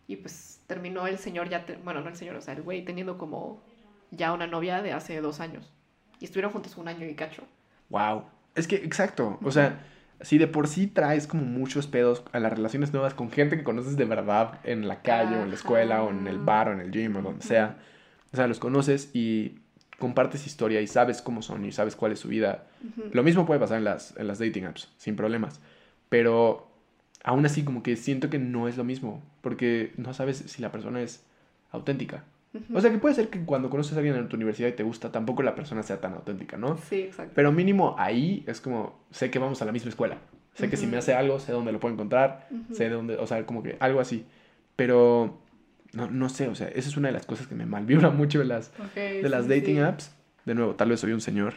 Y 0.07 0.17
pues 0.17 0.61
terminó 0.67 1.05
el 1.07 1.17
señor 1.17 1.49
ya, 1.49 1.65
te- 1.65 1.75
bueno, 1.77 2.01
no 2.01 2.09
el 2.09 2.15
señor, 2.15 2.35
o 2.35 2.41
sea, 2.41 2.53
el 2.53 2.61
güey 2.61 2.85
teniendo 2.85 3.17
como 3.17 3.61
ya 4.11 4.31
una 4.33 4.47
novia 4.47 4.81
de 4.81 4.93
hace 4.93 5.19
dos 5.19 5.39
años. 5.39 5.73
Y 6.19 6.25
estuvieron 6.25 6.51
juntos 6.51 6.77
un 6.77 6.87
año 6.87 7.05
y 7.05 7.13
cacho. 7.15 7.43
Wow. 7.89 8.23
Es 8.55 8.67
que, 8.67 8.77
exacto. 8.77 9.37
O 9.43 9.51
sea, 9.51 9.83
si 10.21 10.37
de 10.37 10.47
por 10.47 10.67
sí 10.69 10.87
traes 10.87 11.27
como 11.27 11.43
muchos 11.43 11.87
pedos 11.87 12.23
a 12.31 12.39
las 12.39 12.53
relaciones 12.53 12.93
nuevas 12.93 13.13
con 13.13 13.31
gente 13.31 13.57
que 13.57 13.63
conoces 13.65 13.97
de 13.97 14.05
verdad 14.05 14.59
en 14.63 14.87
la 14.87 15.01
calle 15.01 15.35
o 15.35 15.41
en 15.43 15.49
la 15.49 15.55
escuela 15.55 16.03
o 16.03 16.09
en 16.11 16.25
el 16.27 16.37
bar 16.39 16.69
o 16.69 16.71
en 16.71 16.79
el 16.79 16.91
gym 16.91 17.17
o 17.17 17.21
donde 17.21 17.43
sea. 17.43 17.79
O 18.31 18.35
sea, 18.37 18.47
los 18.47 18.59
conoces 18.59 19.09
y 19.13 19.59
compartes 19.99 20.45
historia 20.45 20.81
y 20.81 20.87
sabes 20.87 21.21
cómo 21.21 21.41
son 21.41 21.65
y 21.65 21.71
sabes 21.71 21.95
cuál 21.95 22.11
es 22.11 22.19
su 22.19 22.27
vida. 22.27 22.67
Lo 23.11 23.23
mismo 23.23 23.45
puede 23.45 23.59
pasar 23.59 23.77
en 23.77 23.83
las, 23.83 24.15
en 24.17 24.27
las 24.27 24.39
dating 24.39 24.65
apps, 24.65 24.91
sin 24.97 25.15
problemas. 25.15 25.61
Pero 26.09 26.67
aún 27.23 27.45
así 27.45 27.63
como 27.63 27.81
que 27.83 27.95
siento 27.95 28.29
que 28.29 28.39
no 28.39 28.67
es 28.67 28.77
lo 28.77 28.83
mismo, 28.83 29.23
porque 29.41 29.93
no 29.97 30.13
sabes 30.13 30.37
si 30.37 30.61
la 30.61 30.71
persona 30.71 31.01
es 31.01 31.25
auténtica. 31.71 32.23
Ujú. 32.53 32.77
O 32.77 32.81
sea, 32.81 32.91
que 32.91 32.97
puede 32.97 33.15
ser 33.15 33.29
que 33.29 33.43
cuando 33.43 33.69
conoces 33.69 33.93
a 33.93 33.97
alguien 33.97 34.15
en 34.15 34.29
tu 34.29 34.37
universidad 34.37 34.69
y 34.69 34.73
te 34.73 34.83
gusta, 34.83 35.11
tampoco 35.11 35.43
la 35.43 35.55
persona 35.55 35.83
sea 35.83 35.99
tan 35.99 36.13
auténtica, 36.13 36.57
¿no? 36.57 36.77
Sí, 36.77 37.01
exacto. 37.01 37.33
Pero 37.35 37.51
mínimo 37.51 37.95
ahí 37.97 38.43
es 38.47 38.61
como, 38.61 38.99
sé 39.11 39.29
que 39.29 39.39
vamos 39.39 39.61
a 39.61 39.65
la 39.65 39.71
misma 39.71 39.89
escuela. 39.89 40.17
Sé 40.53 40.69
que 40.69 40.77
si 40.77 40.87
me 40.87 40.95
hace 40.95 41.13
algo, 41.13 41.37
sé 41.39 41.51
dónde 41.51 41.73
lo 41.73 41.81
puedo 41.81 41.93
encontrar, 41.93 42.47
sé 42.71 42.85
de 42.85 42.91
dónde, 42.91 43.17
o 43.17 43.27
sea, 43.27 43.45
como 43.45 43.61
que 43.61 43.75
algo 43.81 43.99
así. 43.99 44.25
Pero 44.77 45.37
no, 45.95 46.09
no 46.11 46.29
sé, 46.29 46.47
o 46.47 46.55
sea, 46.55 46.67
esa 46.67 46.89
es 46.89 46.97
una 46.97 47.07
de 47.07 47.13
las 47.13 47.25
cosas 47.25 47.47
que 47.47 47.55
me 47.55 47.65
malvibra 47.65 48.09
mucho 48.11 48.39
de 48.39 48.45
las, 48.45 48.71
de 48.95 49.27
las 49.29 49.45
sí, 49.45 49.49
dating 49.49 49.75
sí. 49.77 49.81
apps. 49.81 50.11
De 50.45 50.53
nuevo, 50.53 50.75
tal 50.75 50.89
vez 50.89 50.99
soy 50.99 51.11
un 51.11 51.21
señor. 51.21 51.55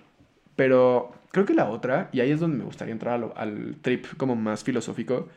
Pero 0.56 1.12
creo 1.30 1.44
que 1.44 1.54
la 1.54 1.68
otra, 1.68 2.08
y 2.12 2.20
ahí 2.20 2.30
es 2.30 2.40
donde 2.40 2.56
me 2.56 2.64
gustaría 2.64 2.92
entrar 2.92 3.14
a 3.14 3.18
lo- 3.18 3.36
al 3.36 3.76
trip 3.82 4.06
como 4.16 4.34
más 4.34 4.64
filosófico, 4.64 5.28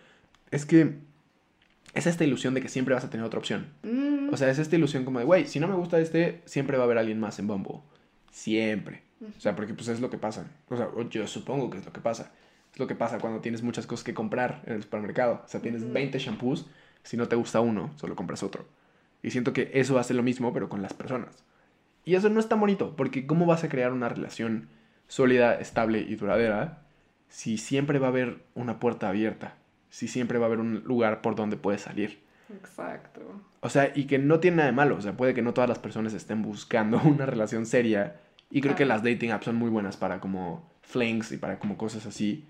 es 0.52 0.66
que 0.66 0.96
es 1.94 2.08
esta 2.08 2.24
ilusión 2.24 2.54
de 2.54 2.62
que 2.62 2.70
siempre 2.70 2.94
vas 2.96 3.04
a 3.04 3.10
tener 3.10 3.26
otra 3.26 3.38
opción. 3.40 3.68
Mm, 3.84 4.34
O 4.34 4.38
sea, 4.38 4.50
es 4.50 4.60
esta 4.60 4.76
ilusión 4.78 5.04
como 5.04 5.20
de, 5.20 5.26
güey, 5.26 5.46
si 5.48 5.60
no 5.60 5.68
me 5.68 5.76
gusta 5.76 6.00
este, 6.00 6.42
siempre 6.46 6.78
va 6.78 6.84
a 6.84 6.86
haber 6.86 6.98
alguien 6.98 7.20
más 7.20 7.38
en 7.40 7.48
Bumble. 7.48 7.80
Siempre. 8.32 9.04
O 9.38 9.40
sea, 9.42 9.56
porque 9.56 9.74
pues 9.74 9.88
es 9.90 10.00
lo 10.00 10.10
que 10.10 10.18
pasa. 10.18 10.48
O 10.70 10.78
sea, 10.78 10.88
yo 11.10 11.28
supongo 11.28 11.70
que 11.70 11.78
es 11.78 11.86
lo 11.86 11.92
que 11.94 12.00
pasa. 12.02 12.32
Es 12.74 12.80
lo 12.80 12.88
que 12.88 12.96
pasa 12.96 13.20
cuando 13.20 13.42
tienes 13.42 13.62
muchas 13.62 13.86
cosas 13.86 14.04
que 14.04 14.14
comprar 14.14 14.64
en 14.66 14.74
el 14.74 14.82
supermercado. 14.84 15.42
O 15.46 15.48
sea, 15.48 15.62
tienes 15.62 15.84
Ujú. 15.84 15.94
20 15.94 16.18
shampoos, 16.18 16.66
si 17.04 17.18
no 17.18 17.28
te 17.28 17.36
gusta 17.36 17.60
uno, 17.60 17.92
solo 17.98 18.16
compras 18.16 18.42
otro. 18.44 18.66
Y 19.24 19.32
siento 19.32 19.54
que 19.54 19.72
eso 19.74 20.00
hace 20.00 20.14
lo 20.14 20.24
mismo, 20.24 20.54
pero 20.54 20.70
con 20.70 20.82
las 20.82 20.94
personas. 20.94 21.44
Y 22.06 22.16
eso 22.16 22.30
no 22.30 22.40
es 22.40 22.50
tan 22.50 22.60
bonito, 22.60 22.96
porque 22.96 23.28
¿cómo 23.28 23.46
vas 23.46 23.64
a 23.64 23.70
crear 23.70 23.94
una 23.94 24.10
relación 24.10 24.70
sólida, 25.08 25.56
estable 25.56 26.00
y 26.00 26.16
duradera 26.16 26.84
si 27.28 27.58
siempre 27.58 28.00
va 28.00 28.08
a 28.08 28.10
haber 28.10 28.44
una 28.56 28.80
puerta 28.80 29.10
abierta? 29.10 29.56
Si 29.90 30.08
siempre 30.08 30.40
va 30.40 30.46
a 30.46 30.48
haber 30.48 30.60
un 30.60 30.84
lugar 30.86 31.22
por 31.22 31.36
donde 31.36 31.58
puedes 31.58 31.82
salir. 31.82 32.20
Exacto. 32.50 33.22
O 33.60 33.70
sea, 33.70 33.92
y 33.96 34.06
que 34.06 34.18
no 34.18 34.40
tiene 34.40 34.58
nada 34.58 34.70
de 34.70 34.76
malo. 34.76 34.98
O 34.98 35.02
sea, 35.02 35.16
puede 35.16 35.34
que 35.34 35.42
no 35.42 35.54
todas 35.54 35.70
las 35.70 35.80
personas 35.80 36.14
estén 36.14 36.42
buscando 36.42 37.00
una 37.04 37.26
relación 37.26 37.66
seria. 37.66 38.20
Y 38.50 38.62
creo 38.62 38.76
que 38.76 38.86
las 38.86 39.04
dating 39.04 39.32
apps 39.32 39.46
son 39.46 39.56
muy 39.56 39.70
buenas 39.70 39.98
para 39.98 40.20
como 40.20 40.70
flings 40.82 41.32
y 41.32 41.38
para 41.38 41.60
como 41.60 41.78
cosas 41.78 42.06
así. 42.06 42.46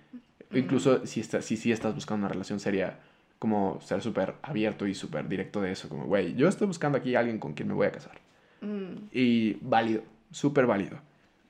Mm. 0.51 0.57
Incluso 0.57 1.05
si, 1.05 1.19
está, 1.19 1.41
si, 1.41 1.57
si 1.57 1.71
estás 1.71 1.93
buscando 1.95 2.25
una 2.25 2.33
relación 2.33 2.59
seria, 2.59 2.99
como 3.41 3.81
ser 3.81 4.03
súper 4.03 4.35
abierto 4.43 4.85
y 4.85 4.93
súper 4.93 5.27
directo 5.27 5.61
de 5.61 5.71
eso. 5.71 5.89
Como, 5.89 6.05
güey, 6.05 6.35
yo 6.35 6.47
estoy 6.47 6.67
buscando 6.67 6.99
aquí 6.99 7.15
a 7.15 7.21
alguien 7.21 7.39
con 7.39 7.53
quien 7.53 7.69
me 7.69 7.73
voy 7.73 7.87
a 7.87 7.91
casar. 7.91 8.19
Mm, 8.61 9.07
Y 9.11 9.53
válido, 9.61 10.03
súper 10.29 10.67
válido. 10.67 10.99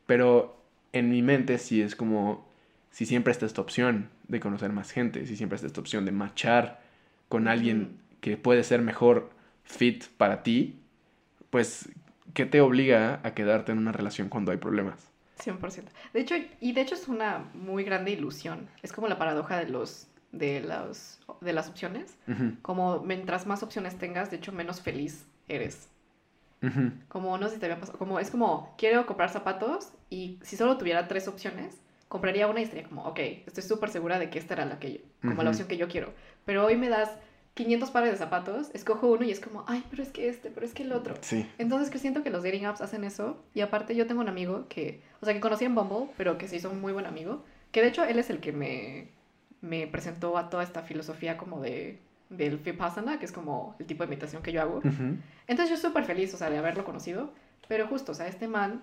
Pero 0.06 0.58
en 0.94 1.10
mi 1.10 1.22
mente 1.22 1.58
sí 1.58 1.82
es 1.82 1.98
como, 1.98 2.48
si 2.92 3.06
siempre 3.06 3.32
está 3.34 3.46
esta 3.46 3.60
opción 3.60 4.08
de 4.30 4.40
conocer 4.40 4.72
más 4.72 4.92
gente, 4.92 5.26
si 5.26 5.36
siempre 5.36 5.58
está 5.58 5.68
esta 5.68 5.82
opción 5.82 6.06
de 6.06 6.14
machar 6.14 6.80
con 7.28 7.50
alguien 7.50 7.98
que 8.22 8.38
puede 8.38 8.64
ser 8.64 8.82
mejor 8.82 9.30
fit 9.66 10.06
para 10.18 10.44
ti, 10.44 10.80
pues, 11.50 11.90
¿qué 12.34 12.46
te 12.46 12.62
obliga 12.62 13.20
a 13.24 13.34
quedarte 13.34 13.74
en 13.74 13.80
una 13.80 13.92
relación 13.92 14.30
cuando 14.30 14.54
hay 14.54 14.58
problemas? 14.60 15.12
100%. 15.44 15.90
De 16.14 16.22
hecho, 16.22 16.36
y 16.62 16.72
de 16.72 16.80
hecho 16.80 16.96
es 16.96 17.10
una 17.10 17.44
muy 17.54 17.84
grande 17.84 18.12
ilusión. 18.12 18.70
Es 18.82 18.94
como 18.94 19.10
la 19.10 19.18
paradoja 19.18 19.58
de 19.58 19.68
los 19.68 20.08
de 20.32 20.62
los 20.62 21.20
de 21.42 21.54
las 21.54 21.70
opciones. 21.70 22.18
Ujú, 22.28 22.56
Como 22.62 23.00
mientras 23.02 23.46
más 23.48 23.64
opciones 23.64 23.98
tengas, 23.98 24.30
de 24.32 24.38
hecho 24.38 24.52
menos 24.52 24.82
feliz 24.82 25.26
eres. 25.48 25.90
ujú, 26.62 26.92
Como 27.08 27.38
no 27.38 27.48
sé 27.48 27.56
si 27.56 27.60
te 27.60 27.66
había 27.66 27.80
pasado, 27.80 27.98
como 27.98 28.20
es 28.20 28.30
como 28.32 28.74
quiero 28.78 29.06
comprar 29.06 29.30
zapatos 29.30 29.92
y 30.10 30.40
si 30.44 30.56
solo 30.58 30.78
tuviera 30.78 31.08
tres 31.08 31.28
opciones, 31.28 31.82
compraría 32.08 32.48
una 32.48 32.60
y 32.60 32.64
estaría 32.64 32.88
como, 32.88 33.04
ok, 33.06 33.20
estoy 33.48 33.64
súper 33.64 33.90
segura 33.90 34.20
de 34.20 34.30
que 34.30 34.40
esta 34.40 34.54
era 34.54 34.66
la 34.66 34.80
que 34.80 34.94
yo, 34.94 35.00
como 35.22 35.36
la 35.44 35.50
Ujú. 35.50 35.50
opción 35.50 35.68
que 35.68 35.78
yo 35.78 35.88
quiero. 35.88 36.14
Pero 36.46 36.66
hoy 36.66 36.76
me 36.78 36.90
das 36.90 37.10
500 37.54 37.90
pares 37.92 38.12
de 38.12 38.18
zapatos, 38.18 38.70
escojo 38.74 39.08
uno 39.12 39.24
y 39.26 39.32
es 39.32 39.40
como, 39.40 39.64
ay, 39.68 39.84
pero 39.90 40.04
es 40.04 40.12
que 40.12 40.30
este, 40.30 40.50
pero 40.52 40.66
es 40.66 40.74
que 40.74 40.84
el 40.84 40.92
otro. 40.94 41.16
Sí. 41.22 41.46
Entonces 41.58 41.90
que 41.90 41.98
siento 42.00 42.24
que 42.24 42.30
los 42.30 42.44
dating 42.44 42.66
apps 42.66 42.82
hacen 42.82 43.04
eso. 43.04 43.42
Y 43.54 43.62
aparte 43.62 43.96
yo 43.96 44.08
tengo 44.08 44.22
un 44.22 44.30
amigo 44.30 44.68
que, 44.70 45.02
o 45.22 45.26
sea, 45.26 45.34
que 45.34 45.40
conocí 45.42 45.66
en 45.66 45.76
Bumble, 45.76 46.10
pero 46.18 46.38
que 46.38 46.48
se 46.48 46.56
hizo 46.58 46.70
un 46.70 46.80
muy 46.82 46.94
buen 46.94 47.06
amigo. 47.06 47.44
Que 47.72 47.82
de 47.82 47.88
hecho 47.90 48.04
él 48.06 48.20
es 48.20 48.30
el 48.30 48.40
que 48.40 48.52
me, 48.54 49.10
me 49.62 49.88
presentó 49.88 50.38
a 50.38 50.50
toda 50.50 50.64
esta 50.64 50.82
filosofía 50.82 51.38
como 51.38 51.62
de 51.62 52.00
del 52.30 52.58
Vipassana, 52.58 53.20
que 53.20 53.26
es 53.26 53.32
como 53.32 53.76
el 53.78 53.86
tipo 53.86 54.04
de 54.04 54.10
meditación 54.10 54.42
que 54.42 54.54
yo 54.54 54.62
hago. 54.62 54.78
Ujú, 54.78 55.18
Entonces 55.48 55.70
yo 55.70 55.78
súper 55.78 56.06
feliz, 56.06 56.34
o 56.34 56.38
sea, 56.38 56.50
de 56.50 56.58
haberlo 56.58 56.86
conocido. 56.86 57.32
Pero 57.68 57.88
justo, 57.88 58.14
o 58.14 58.16
sea, 58.16 58.28
este 58.28 58.48
man, 58.48 58.82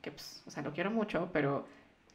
que 0.00 0.12
pues, 0.12 0.42
o 0.46 0.50
sea, 0.50 0.62
lo 0.62 0.72
quiero 0.72 0.90
mucho, 0.90 1.30
pero 1.32 1.66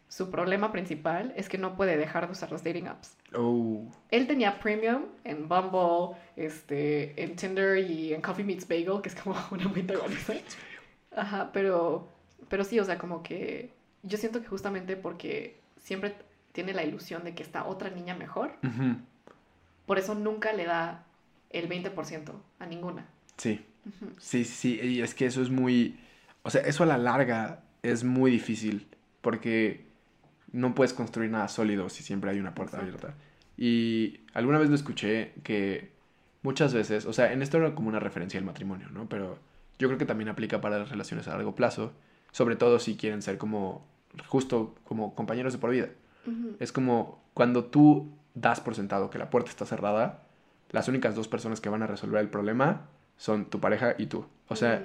su 0.07 0.29
problema 0.31 0.71
principal 0.71 1.33
es 1.35 1.49
que 1.49 1.57
no 1.57 1.75
puede 1.75 1.97
dejar 1.97 2.27
de 2.27 2.31
usar 2.31 2.51
los 2.51 2.63
dating 2.63 2.87
apps. 2.87 3.17
Oh. 3.35 3.83
Él 4.11 4.27
tenía 4.27 4.59
premium 4.59 5.05
en 5.23 5.49
Bumble, 5.49 6.17
este, 6.35 7.21
en 7.21 7.35
Tinder 7.35 7.77
y 7.79 8.13
en 8.13 8.21
Coffee 8.21 8.45
Meets 8.45 8.67
Bagel, 8.67 9.01
que 9.01 9.09
es 9.09 9.15
como 9.15 9.35
una 9.51 9.65
antagonista. 9.65 10.33
Ajá, 11.15 11.49
pero, 11.51 12.07
pero 12.47 12.63
sí, 12.63 12.79
o 12.79 12.85
sea, 12.85 12.97
como 12.97 13.23
que 13.23 13.71
yo 14.03 14.17
siento 14.17 14.41
que 14.41 14.47
justamente 14.47 14.95
porque 14.95 15.59
siempre 15.77 16.15
tiene 16.53 16.73
la 16.73 16.83
ilusión 16.83 17.23
de 17.25 17.35
que 17.35 17.43
está 17.43 17.65
otra 17.65 17.89
niña 17.89 18.15
mejor, 18.15 18.53
por 19.85 19.99
eso 19.99 20.15
nunca 20.15 20.53
le 20.53 20.65
da 20.65 21.05
el 21.49 21.67
20% 21.67 22.31
a 22.59 22.65
ninguna. 22.65 23.05
Sí. 23.37 23.65
Sí, 24.17 24.45
sí, 24.45 24.79
sí, 24.79 24.79
y 24.81 25.01
es 25.01 25.13
que 25.13 25.25
eso 25.25 25.41
es 25.41 25.49
muy, 25.49 25.99
o 26.43 26.49
sea, 26.49 26.61
eso 26.61 26.83
a 26.83 26.85
la 26.85 26.97
larga 26.97 27.63
es 27.81 28.05
muy 28.05 28.31
difícil 28.31 28.87
porque 29.19 29.85
no 30.53 30.73
puedes 30.73 30.93
construir 30.93 31.29
nada 31.29 31.49
sólido 31.49 31.89
si 31.89 32.01
siempre 32.01 32.31
hay 32.31 32.39
una 32.39 32.55
puerta 32.55 32.77
Exacto. 32.77 33.07
abierta. 33.07 33.23
Y 33.57 34.21
alguna 34.33 34.57
vez 34.57 34.69
lo 34.69 34.75
escuché 34.75 35.33
que 35.43 35.91
muchas 36.43 36.73
veces, 36.73 37.05
o 37.05 37.13
sea, 37.13 37.33
en 37.33 37.41
esto 37.41 37.57
era 37.57 37.75
como 37.75 37.89
una 37.89 37.99
referencia 37.99 38.39
al 38.39 38.45
matrimonio, 38.45 38.87
¿no? 38.89 39.09
Pero 39.09 39.37
yo 39.79 39.87
creo 39.87 39.97
que 39.97 40.05
también 40.05 40.29
aplica 40.29 40.61
para 40.61 40.79
las 40.79 40.89
relaciones 40.89 41.27
a 41.27 41.31
largo 41.31 41.55
plazo, 41.55 41.91
sobre 42.31 42.55
todo 42.55 42.79
si 42.79 42.95
quieren 42.95 43.21
ser 43.21 43.37
como, 43.37 43.85
justo 44.27 44.75
como 44.85 45.13
compañeros 45.13 45.53
de 45.53 45.59
por 45.59 45.71
vida. 45.71 45.89
Es 46.59 46.71
como 46.71 47.21
cuando 47.33 47.65
tú 47.65 48.11
das 48.33 48.59
por 48.59 48.75
sentado 48.75 49.09
que 49.09 49.17
la 49.17 49.29
puerta 49.29 49.49
está 49.49 49.65
cerrada, 49.65 50.23
las 50.71 50.87
únicas 50.87 51.15
dos 51.15 51.27
personas 51.27 51.61
que 51.61 51.69
van 51.69 51.83
a 51.83 51.87
resolver 51.87 52.21
el 52.21 52.29
problema 52.29 52.81
son 53.17 53.45
tu 53.45 53.59
pareja 53.59 53.95
y 53.97 54.07
tú. 54.07 54.25
O 54.47 54.55
sea, 54.55 54.83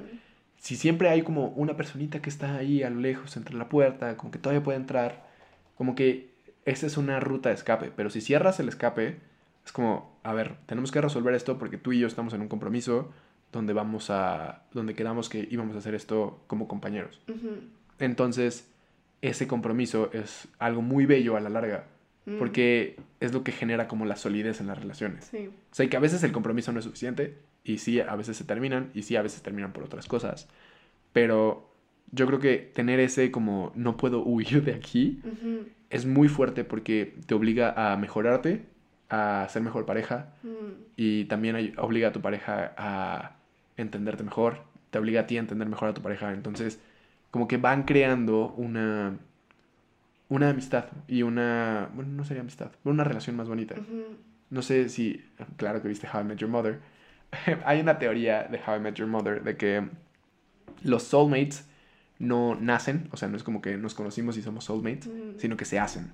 si 0.56 0.76
siempre 0.76 1.08
hay 1.08 1.22
como 1.22 1.48
una 1.48 1.76
personita 1.76 2.20
que 2.20 2.30
está 2.30 2.56
ahí 2.56 2.82
a 2.82 2.90
lo 2.90 3.00
lejos 3.00 3.36
entre 3.36 3.56
la 3.56 3.68
puerta, 3.68 4.16
como 4.16 4.30
que 4.30 4.38
todavía 4.38 4.62
puede 4.62 4.78
entrar, 4.78 5.26
como 5.76 5.94
que 5.94 6.30
esa 6.64 6.86
es 6.86 6.96
una 6.96 7.20
ruta 7.20 7.48
de 7.48 7.54
escape, 7.54 7.92
pero 7.94 8.10
si 8.10 8.20
cierras 8.20 8.60
el 8.60 8.68
escape, 8.68 9.18
es 9.64 9.72
como, 9.72 10.18
a 10.22 10.32
ver, 10.32 10.56
tenemos 10.66 10.92
que 10.92 11.00
resolver 11.00 11.34
esto 11.34 11.58
porque 11.58 11.78
tú 11.78 11.92
y 11.92 12.00
yo 12.00 12.06
estamos 12.06 12.34
en 12.34 12.42
un 12.42 12.48
compromiso 12.48 13.10
donde 13.52 13.72
vamos 13.72 14.10
a, 14.10 14.62
donde 14.72 14.94
quedamos 14.94 15.28
que 15.28 15.48
íbamos 15.50 15.74
a 15.76 15.78
hacer 15.78 15.94
esto 15.94 16.42
como 16.46 16.68
compañeros. 16.68 17.20
Entonces, 17.98 18.70
ese 19.22 19.46
compromiso 19.46 20.10
es 20.12 20.48
algo 20.58 20.82
muy 20.82 21.06
bello 21.06 21.36
a 21.36 21.40
la 21.40 21.48
larga, 21.48 21.84
Mm, 22.28 22.38
porque 22.38 22.96
es 23.20 23.32
lo 23.32 23.42
que 23.42 23.52
genera 23.52 23.88
como 23.88 24.04
la 24.04 24.16
solidez 24.16 24.60
en 24.60 24.66
las 24.66 24.78
relaciones. 24.78 25.24
Sí. 25.24 25.48
O 25.48 25.74
sea, 25.74 25.88
que 25.88 25.96
a 25.96 26.00
veces 26.00 26.22
el 26.24 26.32
compromiso 26.32 26.72
no 26.72 26.78
es 26.78 26.84
suficiente 26.84 27.38
y 27.64 27.78
sí, 27.78 28.00
a 28.00 28.14
veces 28.16 28.36
se 28.36 28.44
terminan 28.44 28.90
y 28.94 29.02
sí, 29.02 29.16
a 29.16 29.22
veces 29.22 29.40
terminan 29.42 29.72
por 29.72 29.84
otras 29.84 30.06
cosas. 30.06 30.46
Pero 31.14 31.70
yo 32.12 32.26
creo 32.26 32.38
que 32.38 32.58
tener 32.58 33.00
ese 33.00 33.30
como 33.30 33.72
no 33.74 33.96
puedo 33.96 34.22
huir 34.22 34.62
de 34.62 34.74
aquí 34.74 35.22
es 35.88 36.04
muy 36.04 36.28
fuerte 36.28 36.64
porque 36.64 37.14
te 37.26 37.34
obliga 37.34 37.92
a 37.92 37.96
mejorarte, 37.96 38.66
a 39.08 39.46
ser 39.48 39.62
mejor 39.62 39.86
pareja 39.86 40.34
Mm, 40.42 40.82
y 40.96 41.24
también 41.24 41.74
obliga 41.78 42.08
a 42.08 42.12
tu 42.12 42.20
pareja 42.20 42.74
a 42.76 43.36
entenderte 43.78 44.22
mejor, 44.22 44.64
te 44.90 44.98
obliga 44.98 45.22
a 45.22 45.26
ti 45.26 45.38
a 45.38 45.40
entender 45.40 45.66
mejor 45.66 45.88
a 45.88 45.94
tu 45.94 46.02
pareja. 46.02 46.32
Entonces, 46.32 46.78
como 47.30 47.48
que 47.48 47.56
van 47.56 47.84
creando 47.84 48.54
una, 48.56 49.18
una 50.28 50.50
amistad 50.50 50.86
y 51.06 51.22
una, 51.22 51.90
bueno, 51.94 52.12
no 52.12 52.24
sería 52.24 52.42
amistad, 52.42 52.70
una 52.84 53.04
relación 53.04 53.36
más 53.36 53.48
bonita. 53.48 53.74
No 54.50 54.62
sé 54.62 54.88
si, 54.88 55.24
claro 55.56 55.82
que 55.82 55.88
viste 55.88 56.08
How 56.12 56.22
I 56.22 56.24
Met 56.24 56.38
Your 56.38 56.50
Mother. 56.50 56.80
Hay 57.64 57.80
una 57.80 57.98
teoría 57.98 58.44
de 58.44 58.58
How 58.58 58.76
I 58.76 58.80
Met 58.80 58.94
Your 58.94 59.08
Mother 59.08 59.42
de 59.42 59.56
que 59.56 59.88
los 60.82 61.02
soulmates 61.02 61.68
no 62.18 62.56
nacen, 62.56 63.08
o 63.12 63.16
sea, 63.16 63.28
no 63.28 63.36
es 63.36 63.42
como 63.42 63.60
que 63.62 63.76
nos 63.76 63.94
conocimos 63.94 64.36
y 64.36 64.42
somos 64.42 64.64
soulmates, 64.64 65.10
sino 65.36 65.56
que 65.56 65.64
se 65.64 65.78
hacen. 65.78 66.12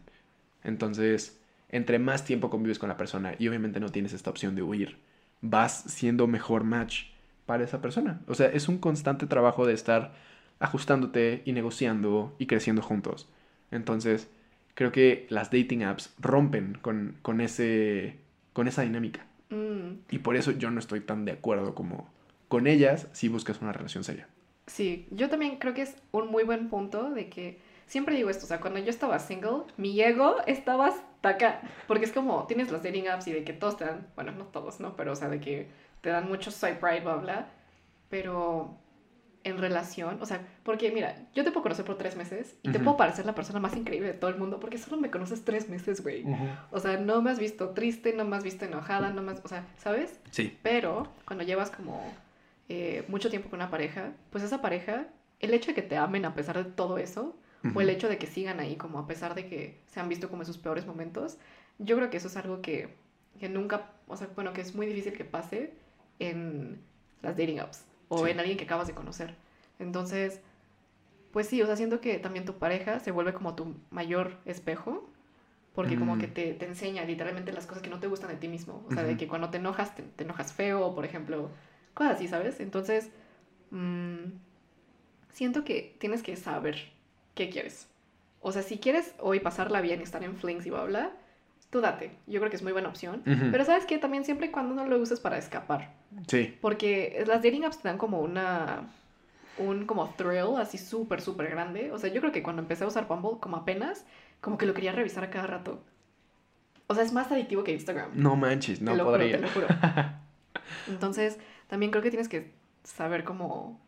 Entonces, 0.62 1.40
entre 1.68 1.98
más 1.98 2.24
tiempo 2.24 2.50
convives 2.50 2.78
con 2.78 2.88
la 2.88 2.96
persona 2.96 3.34
y 3.38 3.48
obviamente 3.48 3.80
no 3.80 3.88
tienes 3.88 4.12
esta 4.12 4.30
opción 4.30 4.54
de 4.54 4.62
huir, 4.62 4.98
vas 5.40 5.84
siendo 5.88 6.26
mejor 6.26 6.64
match 6.64 7.06
para 7.46 7.64
esa 7.64 7.80
persona. 7.80 8.20
O 8.26 8.34
sea, 8.34 8.48
es 8.48 8.68
un 8.68 8.78
constante 8.78 9.26
trabajo 9.26 9.66
de 9.66 9.74
estar 9.74 10.12
ajustándote 10.60 11.42
y 11.44 11.52
negociando 11.52 12.34
y 12.38 12.46
creciendo 12.46 12.82
juntos. 12.82 13.28
Entonces, 13.70 14.28
creo 14.74 14.92
que 14.92 15.26
las 15.30 15.50
dating 15.50 15.84
apps 15.84 16.14
rompen 16.18 16.78
con, 16.80 17.16
con, 17.22 17.40
ese, 17.40 18.18
con 18.52 18.68
esa 18.68 18.82
dinámica. 18.82 19.26
Mm, 19.50 20.04
Y 20.10 20.18
por 20.20 20.36
eso 20.36 20.52
yo 20.52 20.70
no 20.70 20.78
estoy 20.80 21.00
tan 21.00 21.24
de 21.24 21.32
acuerdo 21.32 21.74
como 21.74 22.08
con 22.48 22.66
ellas 22.66 23.08
si 23.12 23.28
buscas 23.28 23.60
una 23.62 23.72
relación 23.72 24.04
seria. 24.04 24.28
Sí, 24.66 25.06
yo 25.10 25.28
también 25.28 25.58
creo 25.58 25.74
que 25.74 25.82
es 25.82 25.96
un 26.12 26.30
muy 26.30 26.42
buen 26.44 26.68
punto 26.70 27.10
de 27.10 27.28
que 27.28 27.60
siempre 27.86 28.16
digo 28.16 28.30
esto, 28.30 28.46
o 28.46 28.48
sea, 28.48 28.60
cuando 28.60 28.78
yo 28.80 28.88
estaba 28.90 29.18
single, 29.18 29.64
mi 29.76 30.00
ego 30.00 30.36
estaba 30.46 30.86
hasta 30.88 31.28
acá, 31.28 31.60
porque 31.86 32.06
es 32.06 32.12
como 32.12 32.46
tienes 32.46 32.70
las 32.70 32.82
dating 32.82 33.08
apps 33.08 33.26
y 33.28 33.32
de 33.32 33.44
que 33.44 33.52
todos 33.52 33.76
te 33.76 33.84
dan, 33.84 34.06
bueno, 34.14 34.32
no 34.32 34.46
todos, 34.46 34.80
¿no? 34.80 34.96
Pero 34.96 35.12
o 35.12 35.16
sea, 35.16 35.28
de 35.28 35.40
que 35.40 35.68
te 36.00 36.08
dan 36.10 36.28
mucho 36.28 36.50
swipe 36.50 36.78
right, 36.82 37.02
bla, 37.02 37.16
bla, 37.16 37.48
pero 38.08 38.78
en 39.44 39.58
relación, 39.58 40.18
o 40.22 40.26
sea, 40.26 40.40
porque 40.62 40.90
mira, 40.90 41.28
yo 41.34 41.44
te 41.44 41.50
puedo 41.50 41.62
conocer 41.62 41.84
por 41.84 41.98
tres 41.98 42.16
meses 42.16 42.56
y 42.62 42.72
te 42.72 42.80
puedo 42.80 42.96
parecer 42.96 43.26
la 43.26 43.34
persona 43.34 43.60
más 43.60 43.76
increíble 43.76 44.08
de 44.08 44.14
todo 44.14 44.30
el 44.30 44.38
mundo 44.38 44.58
porque 44.58 44.78
solo 44.78 44.96
me 44.96 45.10
conoces 45.10 45.44
tres 45.44 45.68
meses, 45.68 46.02
güey. 46.02 46.24
O 46.70 46.80
sea, 46.80 46.96
no 46.96 47.20
me 47.20 47.30
has 47.30 47.38
visto 47.38 47.70
triste, 47.70 48.14
no 48.14 48.24
me 48.24 48.36
has 48.36 48.42
visto 48.42 48.64
enojada, 48.64 49.10
no 49.10 49.20
me 49.22 49.32
has, 49.32 49.44
o 49.44 49.48
sea, 49.48 49.66
¿sabes? 49.76 50.18
Sí. 50.30 50.58
Pero 50.62 51.08
cuando 51.26 51.44
llevas 51.44 51.70
como 51.70 52.02
eh, 52.70 53.04
mucho 53.08 53.28
tiempo 53.28 53.50
con 53.50 53.58
una 53.58 53.70
pareja, 53.70 54.12
pues 54.30 54.42
esa 54.42 54.62
pareja, 54.62 55.08
el 55.40 55.52
hecho 55.52 55.68
de 55.68 55.74
que 55.74 55.82
te 55.82 55.98
amen 55.98 56.24
a 56.24 56.34
pesar 56.34 56.56
de 56.56 56.70
todo 56.70 56.96
eso, 56.98 57.36
o 57.74 57.80
el 57.80 57.88
hecho 57.88 58.10
de 58.10 58.18
que 58.18 58.26
sigan 58.26 58.60
ahí 58.60 58.76
como 58.76 58.98
a 58.98 59.06
pesar 59.06 59.34
de 59.34 59.46
que 59.46 59.80
se 59.86 59.98
han 59.98 60.10
visto 60.10 60.28
como 60.28 60.42
en 60.42 60.46
sus 60.46 60.58
peores 60.58 60.86
momentos, 60.86 61.38
yo 61.78 61.96
creo 61.96 62.10
que 62.10 62.18
eso 62.18 62.28
es 62.28 62.36
algo 62.36 62.60
que, 62.60 62.94
que 63.40 63.48
nunca, 63.48 63.90
o 64.06 64.18
sea, 64.18 64.28
bueno, 64.34 64.52
que 64.52 64.60
es 64.60 64.74
muy 64.74 64.86
difícil 64.86 65.14
que 65.14 65.24
pase 65.24 65.72
en 66.18 66.82
las 67.22 67.38
dating 67.38 67.60
apps 67.60 67.84
o 68.14 68.24
Sí. 68.24 68.30
en 68.30 68.40
alguien 68.40 68.56
que 68.58 68.64
acabas 68.64 68.86
de 68.86 68.94
conocer. 68.94 69.34
Entonces, 69.78 70.40
pues 71.32 71.48
sí, 71.48 71.60
o 71.62 71.66
sea, 71.66 71.76
siento 71.76 72.00
que 72.00 72.18
también 72.18 72.44
tu 72.44 72.58
pareja 72.58 73.00
se 73.00 73.10
vuelve 73.10 73.32
como 73.34 73.54
tu 73.54 73.76
mayor 73.90 74.38
espejo. 74.44 75.10
Porque 75.74 75.96
como 75.98 76.14
Mm. 76.14 76.18
que 76.20 76.28
te, 76.28 76.54
te 76.54 76.66
enseña 76.66 77.04
literalmente 77.04 77.52
las 77.52 77.66
cosas 77.66 77.82
que 77.82 77.90
no 77.90 77.98
te 77.98 78.06
gustan 78.06 78.30
de 78.30 78.36
ti 78.36 78.46
mismo. 78.46 78.84
O 78.86 78.92
sea, 78.92 79.02
de 79.02 79.10
Ujú. 79.10 79.18
que 79.18 79.26
cuando 79.26 79.50
te 79.50 79.56
enojas, 79.58 79.92
te, 79.96 80.04
te 80.04 80.22
enojas 80.22 80.52
feo, 80.52 80.94
por 80.94 81.04
ejemplo. 81.04 81.50
Cosas 81.94 82.14
así, 82.14 82.28
¿sabes? 82.28 82.60
Entonces, 82.60 83.10
mm, 83.72 84.26
siento 85.30 85.64
que 85.64 85.96
tienes 85.98 86.22
que 86.22 86.36
saber 86.36 86.76
qué 87.34 87.50
quieres. 87.50 87.88
O 88.40 88.52
sea, 88.52 88.62
si 88.62 88.78
quieres 88.78 89.14
hoy 89.18 89.40
pasarla 89.40 89.80
bien 89.80 89.98
y 89.98 90.04
estar 90.04 90.22
en 90.22 90.36
flings 90.36 90.64
y 90.66 90.70
bla, 90.70 90.84
bla, 90.84 91.12
tú 91.74 91.80
date. 91.80 92.12
Yo 92.28 92.38
creo 92.38 92.50
que 92.50 92.56
es 92.56 92.62
muy 92.62 92.70
buena 92.70 92.88
opción. 92.88 93.20
Pero 93.24 93.64
sabes 93.64 93.84
que 93.84 93.98
también 93.98 94.24
siempre 94.24 94.46
y 94.46 94.50
cuando 94.50 94.76
no 94.76 94.86
lo 94.86 94.96
uses 94.96 95.18
para 95.18 95.36
escapar. 95.38 95.92
Sí. 96.28 96.56
Porque 96.60 97.24
las 97.26 97.42
dating 97.42 97.64
apps 97.64 97.80
te 97.80 97.88
dan 97.88 97.98
como 97.98 98.20
una. 98.20 98.88
Un 99.58 99.84
como 99.84 100.08
thrill 100.16 100.56
así 100.58 100.78
súper, 100.78 101.20
súper 101.20 101.50
grande. 101.50 101.90
O 101.90 101.98
sea, 101.98 102.10
yo 102.12 102.20
creo 102.20 102.30
que 102.32 102.44
cuando 102.44 102.62
empecé 102.62 102.84
a 102.84 102.86
usar 102.86 103.08
Bumble, 103.08 103.40
como 103.40 103.56
apenas, 103.56 104.06
como 104.40 104.56
que 104.56 104.66
lo 104.66 104.74
quería 104.74 104.92
revisar 104.92 105.24
a 105.24 105.30
cada 105.30 105.48
rato. 105.48 105.82
O 106.86 106.94
sea, 106.94 107.02
es 107.02 107.12
más 107.12 107.32
adictivo 107.32 107.64
que 107.64 107.72
Instagram. 107.72 108.10
No 108.14 108.36
manches, 108.36 108.80
no 108.80 108.92
te 108.92 108.96
lo 108.98 109.04
podría. 109.04 109.36
juro, 109.38 109.50
te 109.50 109.60
lo 109.60 109.66
juro. 109.66 109.80
Entonces, 110.88 111.40
también 111.66 111.90
creo 111.90 112.02
que 112.04 112.10
tienes 112.10 112.28
que 112.28 112.52
saber 112.84 113.24
cómo... 113.24 113.80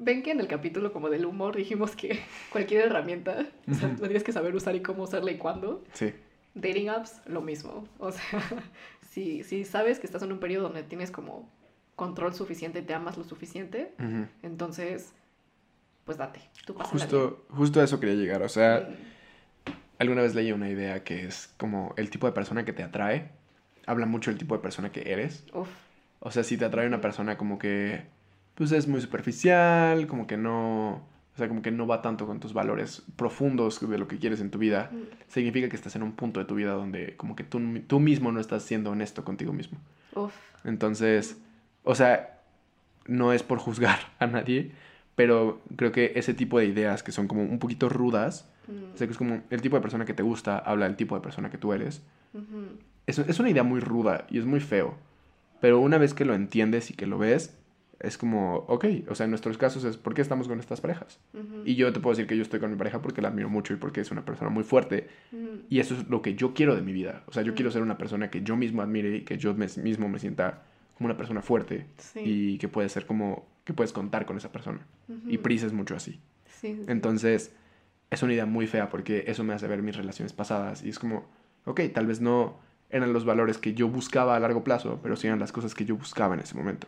Ven 0.00 0.22
que 0.24 0.30
en 0.32 0.40
el 0.40 0.46
capítulo 0.48 0.92
como 0.92 1.08
del 1.10 1.24
humor 1.26 1.54
dijimos 1.56 1.94
que 1.94 2.20
cualquier 2.52 2.86
herramienta, 2.86 3.46
o 3.70 3.74
sea, 3.74 3.88
Ujú. 3.90 4.02
lo 4.02 4.06
tienes 4.08 4.24
que 4.24 4.32
saber 4.32 4.54
usar 4.56 4.74
y 4.76 4.80
cómo 4.82 5.04
usarla 5.04 5.30
y 5.30 5.38
cuándo. 5.38 5.84
Sí. 5.92 6.12
Dating 6.60 6.88
apps, 6.88 7.20
lo 7.26 7.40
mismo. 7.40 7.86
O 7.98 8.12
sea, 8.12 8.42
si, 9.10 9.42
si 9.44 9.64
sabes 9.64 9.98
que 9.98 10.06
estás 10.06 10.22
en 10.22 10.32
un 10.32 10.38
periodo 10.38 10.64
donde 10.64 10.82
tienes 10.82 11.10
como 11.10 11.48
control 11.96 12.32
suficiente, 12.34 12.82
te 12.82 12.94
amas 12.94 13.16
lo 13.16 13.24
suficiente, 13.24 13.92
entonces, 14.42 15.12
pues 16.04 16.16
date. 16.16 16.40
Tú 16.64 16.74
Justo, 16.74 17.44
justo 17.50 17.80
a 17.80 17.84
eso 17.84 17.98
quería 17.98 18.14
llegar. 18.14 18.42
O 18.42 18.48
sea, 18.48 18.88
alguna 19.98 20.22
vez 20.22 20.34
leí 20.34 20.52
una 20.52 20.68
idea 20.68 21.02
que 21.02 21.26
es 21.26 21.52
como 21.56 21.94
el 21.96 22.08
tipo 22.10 22.26
de 22.26 22.32
persona 22.32 22.64
que 22.64 22.72
te 22.72 22.84
atrae. 22.84 23.30
Habla 23.86 24.06
mucho 24.06 24.30
del 24.30 24.38
tipo 24.38 24.54
de 24.54 24.62
persona 24.62 24.92
que 24.92 25.10
eres. 25.12 25.44
Uf, 25.52 25.68
O 26.20 26.30
sea, 26.30 26.44
si 26.44 26.56
te 26.56 26.64
atrae 26.66 26.86
una 26.86 27.00
persona 27.00 27.36
como 27.36 27.58
que, 27.58 28.04
pues 28.54 28.70
es 28.70 28.86
muy 28.86 29.00
superficial, 29.00 30.06
como 30.06 30.26
que 30.26 30.36
no, 30.36 31.02
o 31.38 31.40
sea, 31.40 31.46
como 31.46 31.62
que 31.62 31.70
no 31.70 31.86
va 31.86 32.02
tanto 32.02 32.26
con 32.26 32.40
tus 32.40 32.52
valores 32.52 33.04
profundos 33.14 33.78
de 33.88 33.96
lo 33.96 34.08
que 34.08 34.18
quieres 34.18 34.40
en 34.40 34.50
tu 34.50 34.58
vida, 34.58 34.90
mm, 34.92 34.96
significa 35.28 35.68
que 35.68 35.76
estás 35.76 35.94
en 35.94 36.02
un 36.02 36.10
punto 36.10 36.40
de 36.40 36.46
tu 36.46 36.56
vida 36.56 36.72
donde 36.72 37.16
como 37.16 37.36
que 37.36 37.44
tú, 37.44 37.60
tú 37.86 38.00
mismo 38.00 38.32
no 38.32 38.40
estás 38.40 38.64
siendo 38.64 38.90
honesto 38.90 39.24
contigo 39.24 39.52
mismo. 39.52 39.78
uf, 40.16 40.34
Entonces, 40.64 41.40
o 41.84 41.94
sea, 41.94 42.40
no 43.06 43.32
es 43.32 43.44
por 43.44 43.58
juzgar 43.58 44.00
a 44.18 44.26
nadie, 44.26 44.72
pero 45.14 45.60
creo 45.76 45.92
que 45.92 46.10
ese 46.16 46.34
tipo 46.34 46.58
de 46.58 46.66
ideas 46.66 47.04
que 47.04 47.12
son 47.12 47.28
como 47.28 47.42
un 47.44 47.60
poquito 47.60 47.88
rudas, 47.88 48.50
mm, 48.66 48.94
o 48.94 48.96
sea, 48.96 49.06
que 49.06 49.12
es 49.12 49.18
como 49.18 49.40
el 49.48 49.62
tipo 49.62 49.76
de 49.76 49.82
persona 49.82 50.04
que 50.04 50.14
te 50.14 50.24
gusta, 50.24 50.58
habla 50.58 50.86
del 50.86 50.96
tipo 50.96 51.14
de 51.14 51.20
persona 51.20 51.50
que 51.50 51.58
tú 51.58 51.72
eres, 51.72 52.02
es, 53.06 53.16
es 53.20 53.38
una 53.38 53.50
idea 53.50 53.62
muy 53.62 53.78
ruda 53.78 54.26
y 54.28 54.40
es 54.40 54.44
muy 54.44 54.58
feo. 54.58 54.96
Pero 55.60 55.78
una 55.78 55.98
vez 55.98 56.14
que 56.14 56.24
lo 56.24 56.34
entiendes 56.34 56.90
y 56.90 56.94
que 56.94 57.06
lo 57.06 57.16
ves, 57.16 57.56
es 58.00 58.16
como, 58.16 58.56
ok, 58.68 58.84
o 59.08 59.14
sea, 59.14 59.24
en 59.24 59.30
nuestros 59.30 59.58
casos 59.58 59.84
es, 59.84 59.96
¿por 59.96 60.14
qué 60.14 60.22
estamos 60.22 60.46
con 60.48 60.60
estas 60.60 60.80
parejas? 60.80 61.18
Y 61.64 61.74
yo 61.74 61.92
te 61.92 62.00
puedo 62.00 62.14
decir 62.14 62.26
que 62.28 62.36
yo 62.36 62.42
estoy 62.42 62.60
con 62.60 62.70
mi 62.70 62.76
pareja 62.76 63.02
porque 63.02 63.20
la 63.22 63.28
admiro 63.28 63.48
mucho 63.48 63.72
y 63.74 63.76
porque 63.76 64.00
es 64.00 64.10
una 64.10 64.24
persona 64.24 64.50
muy 64.50 64.62
fuerte. 64.64 65.08
Y 65.68 65.80
eso 65.80 65.94
es 65.94 66.08
lo 66.08 66.22
que 66.22 66.34
yo 66.34 66.54
quiero 66.54 66.76
de 66.76 66.82
mi 66.82 66.92
vida. 66.92 67.24
O 67.26 67.32
sea, 67.32 67.42
yo 67.42 67.54
quiero 67.54 67.70
ser 67.70 67.82
una 67.82 67.98
persona 67.98 68.30
que 68.30 68.42
yo 68.42 68.56
mismo 68.56 68.82
admire 68.82 69.16
y 69.16 69.20
que 69.22 69.36
yo 69.36 69.54
me- 69.54 69.66
mismo 69.82 70.08
me 70.08 70.18
sienta 70.18 70.62
como 70.96 71.06
una 71.06 71.16
persona 71.16 71.42
fuerte 71.42 71.86
sí, 71.98 72.20
y 72.24 72.58
que 72.58 72.68
puede 72.68 72.88
ser 72.88 73.06
como, 73.06 73.46
que 73.64 73.72
puedes 73.74 73.92
contar 73.92 74.26
con 74.26 74.36
esa 74.36 74.50
persona. 74.52 74.80
Y 75.28 75.38
Pris 75.38 75.62
es 75.64 75.72
mucho 75.72 75.94
así. 75.96 76.20
sí, 76.46 76.74
sí, 76.74 76.76
sí. 76.76 76.84
Entonces, 76.88 77.52
es 78.10 78.22
una 78.22 78.32
idea 78.32 78.46
muy 78.46 78.66
fea 78.66 78.88
porque 78.88 79.24
eso 79.26 79.44
me 79.44 79.54
hace 79.54 79.66
ver 79.68 79.82
mis 79.82 79.96
relaciones 79.96 80.32
pasadas 80.32 80.82
y 80.84 80.88
es 80.88 80.98
como, 80.98 81.26
ok, 81.66 81.80
tal 81.92 82.06
vez 82.06 82.20
no 82.20 82.58
eran 82.90 83.12
los 83.12 83.24
valores 83.26 83.58
que 83.58 83.74
yo 83.74 83.88
buscaba 83.88 84.34
a 84.36 84.40
largo 84.40 84.64
plazo, 84.64 84.98
pero 85.02 85.14
sí 85.16 85.26
eran 85.26 85.38
las 85.38 85.52
cosas 85.52 85.74
que 85.74 85.84
yo 85.84 85.96
buscaba 85.96 86.34
en 86.34 86.40
ese 86.40 86.54
momento. 86.56 86.86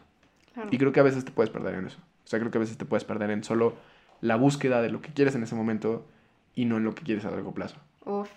Claro. 0.55 0.69
Y 0.73 0.79
creo 0.79 0.93
que 0.93 1.01
a 1.01 1.05
veces 1.05 1.25
te 1.25 1.31
puedes 1.33 1.51
perder 1.51 1.75
en 1.75 1.87
eso. 1.87 1.99
O 2.25 2.29
sea, 2.29 2.39
creo 2.39 2.51
que 2.51 2.59
a 2.59 2.61
veces 2.61 2.77
te 2.79 2.85
puedes 2.85 3.05
perder 3.05 3.31
en 3.31 3.45
solo 3.45 3.75
la 4.21 4.37
búsqueda 4.37 4.83
de 4.83 4.91
lo 4.91 5.01
que 5.01 5.13
quieres 5.13 5.35
en 5.35 5.43
ese 5.43 5.55
momento 5.55 6.07
y 6.55 6.65
no 6.65 6.77
en 6.77 6.85
lo 6.85 6.95
que 6.95 7.03
quieres 7.03 7.25
a 7.25 7.31
largo 7.31 7.53
plazo. 7.55 7.77
Uf. 8.05 8.29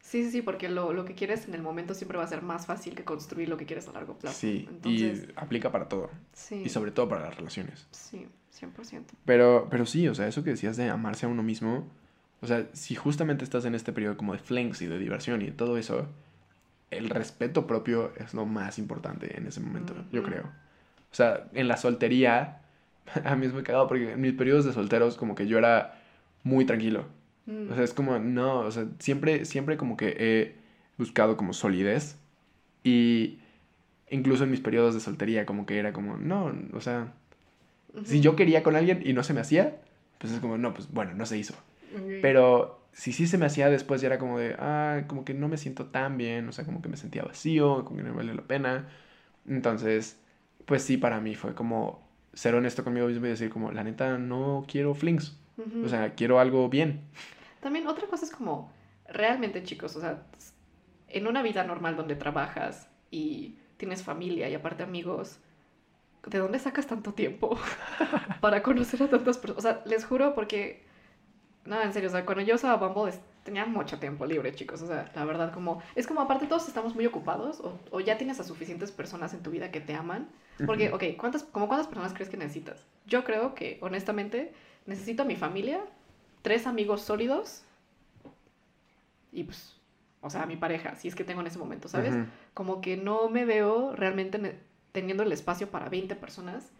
Sí, 0.00 0.24
sí, 0.24 0.30
sí, 0.32 0.42
porque 0.42 0.68
lo, 0.68 0.92
lo 0.92 1.04
que 1.04 1.14
quieres 1.14 1.46
en 1.46 1.54
el 1.54 1.62
momento 1.62 1.94
siempre 1.94 2.18
va 2.18 2.24
a 2.24 2.26
ser 2.26 2.42
más 2.42 2.66
fácil 2.66 2.94
que 2.96 3.04
construir 3.04 3.48
lo 3.48 3.56
que 3.56 3.66
quieres 3.66 3.86
a 3.88 3.92
largo 3.92 4.18
plazo. 4.18 4.36
Sí, 4.36 4.66
Entonces, 4.68 5.28
y 5.28 5.32
aplica 5.36 5.70
para 5.70 5.88
todo. 5.88 6.10
sí, 6.32 6.62
Y 6.64 6.68
sobre 6.68 6.90
todo 6.90 7.08
para 7.08 7.22
las 7.22 7.36
relaciones. 7.36 7.86
sí, 7.92 8.26
100%. 8.60 9.04
Pero, 9.24 9.68
pero 9.70 9.86
sí, 9.86 10.08
o 10.08 10.14
sea, 10.14 10.26
eso 10.26 10.42
que 10.44 10.50
decías 10.50 10.76
de 10.76 10.90
amarse 10.90 11.24
a 11.26 11.28
uno 11.28 11.42
mismo, 11.42 11.86
o 12.40 12.46
sea, 12.48 12.66
si 12.72 12.94
justamente 12.96 13.44
estás 13.44 13.64
en 13.64 13.74
este 13.76 13.92
periodo 13.92 14.16
como 14.16 14.32
de 14.32 14.40
flings 14.40 14.82
y 14.82 14.86
de 14.86 14.98
diversión 14.98 15.40
y 15.40 15.46
de 15.46 15.52
todo 15.52 15.78
eso, 15.78 16.08
el 16.90 17.08
respeto 17.08 17.66
propio 17.66 18.12
es 18.16 18.34
lo 18.34 18.44
más 18.44 18.78
importante 18.78 19.38
en 19.38 19.46
ese 19.46 19.60
momento, 19.60 19.94
yo 20.10 20.22
creo. 20.24 20.50
O 21.12 21.14
sea, 21.14 21.48
en 21.54 21.68
la 21.68 21.76
soltería, 21.76 22.62
a 23.24 23.36
mí 23.36 23.46
es 23.46 23.52
muy 23.52 23.62
cagado 23.62 23.88
porque 23.88 24.12
en 24.12 24.20
mis 24.20 24.34
periodos 24.34 24.64
de 24.64 24.72
solteros 24.72 25.16
como 25.16 25.34
que 25.34 25.46
yo 25.46 25.58
era 25.58 26.00
muy 26.44 26.64
tranquilo. 26.66 27.06
Mm, 27.46 27.68
O 27.68 27.74
sea, 27.74 27.84
es 27.84 27.94
como, 27.94 28.18
no, 28.18 28.60
o 28.60 28.70
sea, 28.70 28.86
siempre, 28.98 29.44
siempre 29.44 29.76
como 29.76 29.96
que 29.96 30.16
he 30.18 30.56
buscado 30.98 31.36
como 31.36 31.52
solidez 31.52 32.18
y 32.84 33.38
incluso 34.10 34.44
en 34.44 34.50
mis 34.50 34.60
periodos 34.60 34.94
de 34.94 35.00
soltería 35.00 35.46
como 35.46 35.66
que 35.66 35.78
era 35.78 35.92
como, 35.92 36.16
no, 36.18 36.54
o 36.74 36.80
sea, 36.80 37.14
si 38.04 38.20
yo 38.20 38.36
quería 38.36 38.62
con 38.62 38.76
alguien 38.76 39.02
y 39.04 39.12
no 39.12 39.22
se 39.22 39.34
me 39.34 39.40
hacía, 39.40 39.76
pues 40.18 40.32
es 40.32 40.40
como, 40.40 40.58
no, 40.58 40.74
pues 40.74 40.90
bueno, 40.92 41.14
no 41.14 41.26
se 41.26 41.38
hizo. 41.38 41.54
ok. 41.94 42.12
Pero 42.20 42.80
si 42.92 43.12
sí 43.12 43.26
se 43.26 43.38
me 43.38 43.46
hacía 43.46 43.70
después 43.70 44.00
ya 44.00 44.08
era 44.08 44.18
como 44.18 44.38
de, 44.38 44.56
ah, 44.58 45.04
como 45.08 45.24
que 45.24 45.34
no 45.34 45.48
me 45.48 45.58
siento 45.58 45.86
tan 45.86 46.16
bien, 46.18 46.48
o 46.48 46.52
sea, 46.52 46.64
como 46.64 46.82
que 46.82 46.88
me 46.88 46.96
sentía 46.96 47.24
vacío, 47.24 47.84
como 47.84 47.98
que 47.98 48.02
no 48.04 48.10
me 48.10 48.16
vale 48.18 48.34
la 48.34 48.42
pena. 48.42 48.88
Entonces, 49.48 50.20
pues 50.66 50.82
sí, 50.82 50.96
para 50.96 51.20
mí 51.20 51.34
fue 51.34 51.54
como 51.54 52.08
ser 52.32 52.54
honesto 52.54 52.84
conmigo 52.84 53.06
mismo 53.06 53.26
y 53.26 53.30
decir 53.30 53.50
como, 53.50 53.72
la 53.72 53.84
neta, 53.84 54.18
no 54.18 54.64
quiero 54.66 54.94
flings. 54.94 55.38
Ujú. 55.56 55.84
O 55.84 55.88
sea, 55.88 56.14
quiero 56.14 56.38
algo 56.40 56.68
bien. 56.68 57.02
También 57.60 57.86
otra 57.86 58.06
cosa 58.06 58.24
es 58.24 58.30
como, 58.30 58.72
realmente 59.06 59.62
chicos, 59.62 59.94
o 59.96 60.00
sea, 60.00 60.22
en 61.08 61.26
una 61.26 61.42
vida 61.42 61.64
normal 61.64 61.96
donde 61.96 62.16
trabajas 62.16 62.88
y 63.10 63.56
tienes 63.76 64.02
familia 64.02 64.48
y 64.48 64.54
aparte 64.54 64.82
amigos, 64.82 65.38
¿de 66.26 66.38
dónde 66.38 66.58
sacas 66.58 66.86
tanto 66.86 67.12
tiempo 67.12 67.58
para 68.40 68.62
conocer 68.62 69.02
a 69.02 69.08
tantas 69.08 69.38
personas? 69.38 69.58
O 69.58 69.68
sea, 69.68 69.82
les 69.84 70.04
juro 70.04 70.34
porque, 70.34 70.84
no, 71.64 71.80
en 71.82 71.92
serio, 71.92 72.08
o 72.08 72.12
sea, 72.12 72.24
cuando 72.24 72.42
yo 72.42 72.54
usaba 72.54 72.88
Bumble 72.88 73.12
tenía 73.44 73.66
mucho 73.66 73.98
tiempo 73.98 74.24
libre, 74.26 74.54
chicos, 74.54 74.82
o 74.82 74.86
sea, 74.86 75.10
la 75.14 75.24
verdad, 75.24 75.52
como, 75.52 75.82
es 75.94 76.06
como 76.06 76.20
aparte 76.20 76.46
todos 76.46 76.68
estamos 76.68 76.94
muy 76.94 77.06
ocupados 77.06 77.60
o, 77.60 77.78
o 77.90 78.00
ya 78.00 78.16
tienes 78.18 78.38
a 78.40 78.44
suficientes 78.44 78.92
personas 78.92 79.34
en 79.34 79.42
tu 79.42 79.50
vida 79.50 79.70
que 79.70 79.80
te 79.80 79.94
aman, 79.94 80.28
porque, 80.66 80.92
ok, 80.92 81.16
¿cuántas, 81.18 81.42
como 81.42 81.66
cuántas 81.66 81.88
personas 81.88 82.12
crees 82.12 82.28
que 82.28 82.36
necesitas? 82.36 82.84
Yo 83.06 83.24
creo 83.24 83.54
que, 83.54 83.78
honestamente, 83.80 84.52
necesito 84.86 85.22
a 85.22 85.26
mi 85.26 85.34
familia, 85.34 85.80
tres 86.42 86.66
amigos 86.66 87.02
sólidos 87.02 87.64
y 89.32 89.44
pues, 89.44 89.76
o 90.20 90.30
sea, 90.30 90.42
a 90.42 90.46
mi 90.46 90.56
pareja, 90.56 90.94
si 90.94 91.08
es 91.08 91.14
que 91.14 91.24
tengo 91.24 91.40
en 91.40 91.46
ese 91.46 91.58
momento, 91.58 91.88
¿sabes? 91.88 92.14
Como 92.54 92.80
que 92.80 92.96
no 92.96 93.28
me 93.28 93.44
veo 93.44 93.96
realmente 93.96 94.60
teniendo 94.92 95.22
el 95.22 95.32
espacio 95.32 95.70
para 95.70 95.88
20 95.88 96.14
personas 96.16 96.70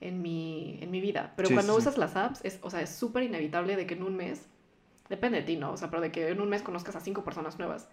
en 0.00 0.20
mi, 0.20 0.78
en 0.82 0.90
mi 0.90 1.00
vida. 1.00 1.32
Pero 1.36 1.48
Sí, 1.48 1.54
cuando 1.54 1.72
sí. 1.74 1.78
usas 1.78 1.96
las 1.96 2.16
apps, 2.16 2.44
es, 2.44 2.58
o 2.62 2.68
sea, 2.70 2.82
es 2.82 2.90
súper 2.90 3.22
inevitable 3.22 3.76
de 3.76 3.86
que 3.86 3.94
en 3.94 4.02
un 4.02 4.16
mes, 4.16 4.48
depende 5.10 5.38
de 5.40 5.44
ti, 5.44 5.56
¿no? 5.56 5.72
O 5.72 5.76
sea, 5.76 5.90
pero 5.90 6.00
de 6.00 6.10
que 6.10 6.30
en 6.30 6.40
un 6.40 6.48
mes 6.48 6.62
conozcas 6.62 6.96
a 6.96 7.00
cinco 7.00 7.22
personas 7.24 7.58
nuevas. 7.58 7.88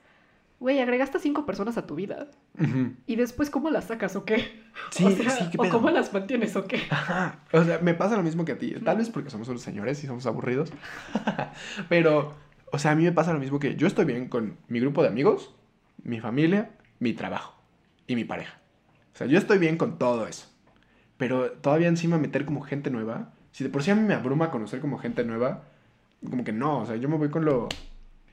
Güey, 0.59 0.79
agregaste 0.79 1.17
a 1.17 1.19
cinco 1.21 1.45
personas 1.45 1.77
a 1.77 1.85
tu 1.85 1.95
vida. 1.95 2.29
Ujú. 2.59 2.93
¿Y 3.05 3.15
después 3.15 3.49
cómo 3.49 3.69
las 3.69 3.85
sacas 3.85 4.15
o 4.15 4.23
qué? 4.23 4.65
Sí, 4.91 5.03
o 5.03 5.09
sea, 5.09 5.29
sí, 5.31 5.45
qué 5.51 5.57
o 5.57 5.63
pedo. 5.63 5.71
cómo 5.73 5.89
las 5.89 6.13
mantienes 6.13 6.55
o 6.55 6.65
qué. 6.65 6.79
Ajá. 6.91 7.39
O 7.51 7.63
sea, 7.63 7.79
me 7.79 7.95
pasa 7.95 8.15
lo 8.15 8.23
mismo 8.23 8.45
que 8.45 8.53
a 8.53 8.57
ti. 8.57 8.75
Tal 8.85 8.97
vez 8.97 9.09
porque 9.09 9.31
somos 9.31 9.47
unos 9.49 9.61
señores 9.63 10.03
y 10.03 10.07
somos 10.07 10.25
aburridos. 10.27 10.71
Pero, 11.89 12.35
o 12.71 12.77
sea, 12.79 12.91
a 12.91 12.95
mí 12.95 13.03
me 13.03 13.11
pasa 13.11 13.33
lo 13.33 13.39
mismo 13.39 13.59
que 13.59 13.75
yo 13.75 13.87
estoy 13.87 14.05
bien 14.05 14.29
con 14.29 14.57
mi 14.67 14.79
grupo 14.79 15.01
de 15.01 15.09
amigos, 15.09 15.53
mi 16.03 16.19
familia, 16.19 16.71
mi 16.99 17.13
trabajo 17.13 17.55
y 18.05 18.15
mi 18.15 18.23
pareja. 18.23 18.59
O 19.13 19.17
sea, 19.17 19.25
yo 19.27 19.39
estoy 19.39 19.57
bien 19.57 19.77
con 19.77 19.97
todo 19.97 20.27
eso. 20.27 20.47
Pero 21.17 21.51
todavía 21.53 21.87
encima 21.87 22.19
meter 22.19 22.45
como 22.45 22.61
gente 22.61 22.91
nueva. 22.91 23.33
Si 23.51 23.63
de 23.63 23.71
por 23.71 23.81
sí 23.81 23.89
a 23.89 23.95
mí 23.95 24.03
me 24.03 24.13
abruma 24.13 24.51
conocer 24.51 24.79
como 24.79 24.99
gente 24.99 25.23
nueva, 25.23 25.63
como 26.29 26.43
que 26.43 26.51
no. 26.51 26.79
O 26.79 26.85
sea, 26.85 26.95
yo 26.95 27.09
me 27.09 27.17
voy 27.17 27.29
con 27.29 27.45
lo. 27.45 27.69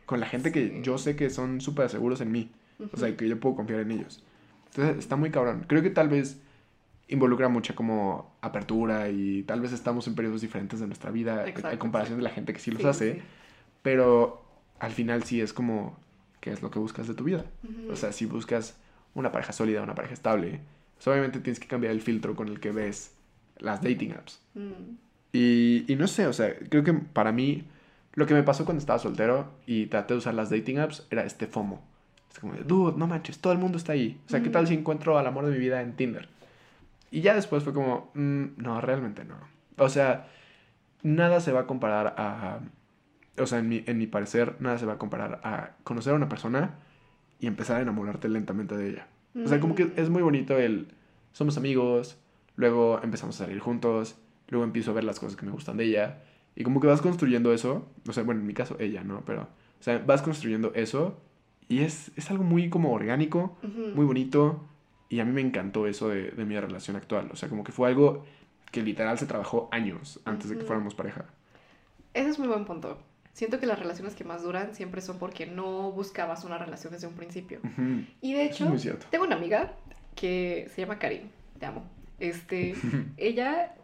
con 0.07 0.21
la 0.21 0.27
gente 0.27 0.53
que 0.53 0.69
Sí. 0.69 0.81
yo 0.83 0.99
sé 0.99 1.17
que 1.17 1.31
son 1.31 1.61
súper 1.61 1.89
seguros 1.89 2.21
en 2.21 2.31
mí. 2.33 2.51
O 2.93 2.97
sea, 2.97 3.17
que 3.17 3.29
yo 3.29 3.39
puedo 3.41 3.55
confiar 3.57 3.81
en 3.81 3.91
ellos. 3.93 4.23
Entonces 4.71 4.99
está 4.99 5.17
muy 5.17 5.31
cabrón. 5.31 5.65
Creo 5.69 5.83
que 5.83 5.91
tal 5.91 6.09
vez 6.09 6.41
involucra 7.09 7.49
mucha 7.49 7.75
como 7.75 8.35
apertura 8.41 9.09
y 9.11 9.43
tal 9.45 9.61
vez 9.61 9.73
estamos 9.73 10.07
en 10.09 10.15
periodos 10.15 10.41
diferentes 10.41 10.81
de 10.81 10.87
nuestra 10.87 11.11
vida 11.11 11.47
Exacto, 11.47 11.71
en 11.71 11.79
comparación 11.79 12.17
sí. 12.17 12.23
de 12.23 12.29
la 12.29 12.35
gente 12.35 12.53
que 12.53 12.59
sí 12.59 12.71
los 12.71 12.83
Sí, 12.83 12.89
hace, 12.89 13.23
pero 13.83 14.43
al 14.81 14.93
final 14.93 15.23
sí 15.25 15.41
es 15.41 15.53
como 15.53 15.97
qué 16.41 16.51
es 16.51 16.63
lo 16.63 16.71
que 16.71 16.79
buscas 16.79 17.07
de 17.09 17.15
tu 17.15 17.25
vida. 17.25 17.45
Ujú. 17.63 17.93
O 17.93 17.97
sea, 17.97 18.13
si 18.13 18.27
buscas 18.27 18.77
una 19.15 19.31
pareja 19.33 19.53
sólida, 19.53 19.83
una 19.83 19.95
pareja 19.95 20.15
estable, 20.15 20.61
pues 20.97 21.07
obviamente 21.09 21.41
tienes 21.41 21.61
que 21.61 21.69
cambiar 21.69 21.93
el 21.93 22.01
filtro 22.01 22.35
con 22.35 22.49
el 22.49 22.59
que 22.61 22.73
ves 22.73 23.15
las 23.59 23.81
dating 23.83 24.13
apps. 24.13 24.41
Mm, 24.55 24.97
Y, 25.33 25.85
y 25.93 25.97
no 25.97 26.07
sé, 26.09 26.27
o 26.27 26.33
sea, 26.33 26.55
creo 26.69 26.83
que 26.85 26.93
para 26.93 27.33
mí 27.33 27.65
lo 28.15 28.27
que 28.27 28.35
me 28.35 28.43
pasó 28.43 28.65
cuando 28.65 28.79
estaba 28.81 28.99
soltero 28.99 29.51
y 29.67 29.87
traté 29.87 30.15
de 30.15 30.19
usar 30.19 30.35
las 30.35 30.51
dating 30.51 30.79
apps 30.79 31.07
era 31.11 31.25
este 31.25 31.47
FOMO. 31.47 31.83
Es 32.33 32.39
como, 32.39 32.55
de, 32.55 32.63
dude, 32.65 32.97
no 32.99 33.07
manches, 33.07 33.39
todo 33.39 33.53
el 33.53 33.59
mundo 33.59 33.79
está 33.79 33.93
ahí. 33.93 34.21
O 34.27 34.29
sea, 34.31 34.43
¿qué 34.43 34.51
tal 34.51 34.67
si 34.67 34.75
encuentro 34.75 35.19
al 35.19 35.27
amor 35.27 35.47
de 35.47 35.53
mi 35.53 35.59
vida 35.59 35.81
en 35.83 35.95
Tinder? 35.95 36.29
Y 37.11 37.21
ya 37.21 37.35
después 37.35 37.63
fue 37.63 37.73
como, 37.73 38.11
"Mm, 38.15 38.45
no, 38.57 38.81
realmente 38.81 39.25
no. 39.25 39.37
O 39.79 39.89
sea, 39.89 40.27
nada 41.03 41.41
se 41.41 41.53
va 41.53 41.61
a 41.61 41.67
comparar 41.67 42.15
a... 42.19 42.59
O 43.39 43.47
sea, 43.47 43.59
en 43.61 43.69
mi, 43.69 43.83
en 43.87 43.99
mi 43.99 44.07
parecer, 44.07 44.57
nada 44.61 44.79
se 44.79 44.87
va 44.87 44.95
a 44.95 44.99
comparar 44.99 45.41
a 45.45 45.73
conocer 45.85 46.13
a 46.13 46.17
una 46.17 46.29
persona 46.29 46.77
y 47.41 47.47
empezar 47.49 47.77
a 47.79 47.83
enamorarte 47.83 48.29
lentamente 48.29 48.77
de 48.77 48.91
ella. 48.91 49.07
O 49.45 49.49
sea, 49.49 49.59
como 49.61 49.75
que 49.75 49.87
Mm. 49.87 49.93
es 49.97 50.09
muy 50.11 50.23
bonito 50.23 50.57
el... 50.59 50.89
Somos 51.33 51.57
amigos, 51.57 52.17
luego 52.57 53.01
empezamos 53.03 53.41
a 53.41 53.45
salir 53.45 53.59
juntos, 53.59 54.17
luego 54.49 54.65
empiezo 54.65 54.93
a 54.93 54.95
ver 54.95 55.03
las 55.05 55.19
cosas 55.19 55.35
que 55.37 55.45
me 55.47 55.51
gustan 55.53 55.77
de 55.77 55.85
ella. 55.85 56.23
Y 56.57 56.63
como 56.65 56.81
que 56.81 56.87
vas 56.87 57.01
construyendo 57.03 57.53
eso, 57.53 57.87
o 58.09 58.13
sea, 58.13 58.23
bueno, 58.23 58.41
en 58.41 58.47
mi 58.47 58.55
caso 58.55 58.77
ella, 58.79 59.03
¿no? 59.03 59.23
Pero, 59.27 59.43
o 59.43 59.83
sea, 59.83 59.99
vas 59.99 60.23
construyendo 60.23 60.73
eso 60.75 61.19
y 61.69 61.81
es, 61.81 62.13
es 62.17 62.31
algo 62.31 62.45
muy 62.45 62.69
como 62.71 62.93
orgánico, 62.93 63.57
Ujú. 63.63 63.93
muy 63.95 64.05
bonito. 64.05 64.65
Y 65.09 65.21
a 65.21 65.25
mí 65.25 65.33
me 65.33 65.41
encantó 65.41 65.87
eso 65.87 66.09
de, 66.09 66.31
de 66.31 66.45
mi 66.45 66.59
relación 66.59 66.97
actual. 66.97 67.29
O 67.33 67.37
sea, 67.37 67.49
como 67.49 67.63
que 67.65 67.73
fue 67.73 67.89
algo 67.89 68.25
que 68.73 68.83
literal 68.83 69.19
se 69.19 69.27
trabajó 69.27 69.69
años 69.71 70.21
antes 70.25 70.51
de 70.51 70.59
que 70.59 70.65
fuéramos 70.65 70.95
pareja. 70.95 71.27
Ese 72.15 72.31
es 72.31 72.39
muy 72.39 72.49
buen 72.49 72.65
punto. 72.65 72.99
siento 73.33 73.59
que 73.61 73.67
las 73.67 73.79
relaciones 73.79 74.15
que 74.15 74.25
más 74.25 74.43
duran 74.43 74.75
siempre 74.75 75.01
son 75.01 75.19
porque 75.19 75.47
no 75.47 75.91
buscabas 75.93 76.45
una 76.45 76.59
relación 76.59 76.93
desde 76.93 77.07
un 77.07 77.15
principio. 77.15 77.61
Ujú. 77.65 78.05
Y 78.21 78.33
de 78.33 78.45
hecho, 78.47 78.73
tengo 79.11 79.25
una 79.25 79.37
amiga 79.37 79.75
que 80.17 80.69
se 80.75 80.81
llama 80.83 80.99
Karin, 80.99 81.31
te 81.59 81.67
amo. 81.67 81.85
Este, 82.19 82.75
ella 83.17 83.75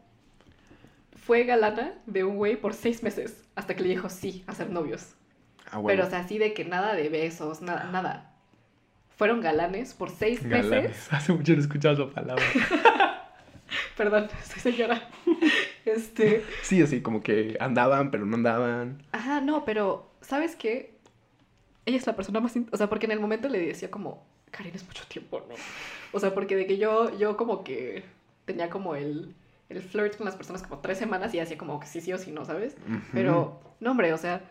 fue 1.31 1.45
galana 1.45 1.95
de 2.07 2.25
un 2.25 2.39
güey 2.39 2.57
por 2.57 2.75
seis 2.75 3.05
meses 3.05 3.45
hasta 3.55 3.77
que 3.77 3.85
le 3.85 3.91
dijo 3.91 4.09
sí 4.09 4.43
a 4.49 4.53
ser 4.53 4.69
novios. 4.69 5.15
Ah, 5.71 5.79
bueno. 5.79 5.87
Pero, 5.87 6.09
o 6.09 6.11
sea, 6.11 6.25
así 6.25 6.39
de 6.39 6.55
que 6.55 6.65
nada 6.65 6.97
de 6.97 7.09
besos, 7.09 7.63
nada, 7.63 7.85
nada. 7.85 8.33
Fueron 9.17 9.41
galanes 9.41 9.95
por 9.95 10.11
seis 10.11 10.43
meses. 10.43 10.69
Galanes. 10.69 11.09
Hace 11.13 11.33
mucho 11.33 11.53
no 11.53 11.59
he 11.59 11.61
escuchado 11.61 11.95
esa 11.95 12.13
palabra. 12.13 12.43
Perdón, 13.97 14.27
soy 14.43 14.73
señora. 14.73 15.09
Este. 15.85 16.45
Sí, 16.63 16.83
así 16.83 17.01
como 17.01 17.23
que 17.23 17.57
andaban, 17.61 18.11
pero 18.11 18.27
no 18.27 18.35
andaban. 18.35 19.01
Ajá, 19.13 19.41
no, 19.41 19.65
pero 19.65 20.11
¿sabes 20.23 20.57
qué? 20.57 20.97
Ella 21.87 21.99
es 21.99 22.09
la 22.09 22.17
persona 22.17 22.41
más... 22.41 22.57
O 22.73 22.77
sea, 22.77 22.89
porque 22.89 23.07
en 23.07 23.13
el 23.13 23.21
momento 23.21 23.49
le 23.49 23.65
decía 23.65 23.89
como, 23.89 24.27
Karin, 24.51 24.75
es 24.75 24.85
mucho 24.85 25.05
tiempo, 25.07 25.41
¿no? 25.49 25.55
O 26.11 26.19
sea, 26.19 26.35
porque 26.35 26.57
de 26.57 26.67
que 26.67 26.77
yo, 26.77 27.17
yo 27.19 27.37
como 27.37 27.63
que 27.63 28.03
tenía 28.47 28.69
como 28.69 28.97
el, 28.97 29.37
el 29.71 29.81
flirt 29.83 30.17
con 30.17 30.27
las 30.27 30.37
personas 30.37 30.63
como 30.63 30.81
tres 30.81 30.99
semanas 30.99 31.33
y 31.35 31.41
hacía 31.41 31.57
como 31.57 31.81
que 31.81 31.87
sí, 31.87 32.01
sí 32.01 32.13
o 32.13 32.19
sí 32.19 32.33
no, 32.33 32.45
¿sabes? 32.45 32.77
Pero, 33.13 33.61
no, 33.81 33.93
hombre, 33.93 34.13
o 34.13 34.19
sea, 34.19 34.43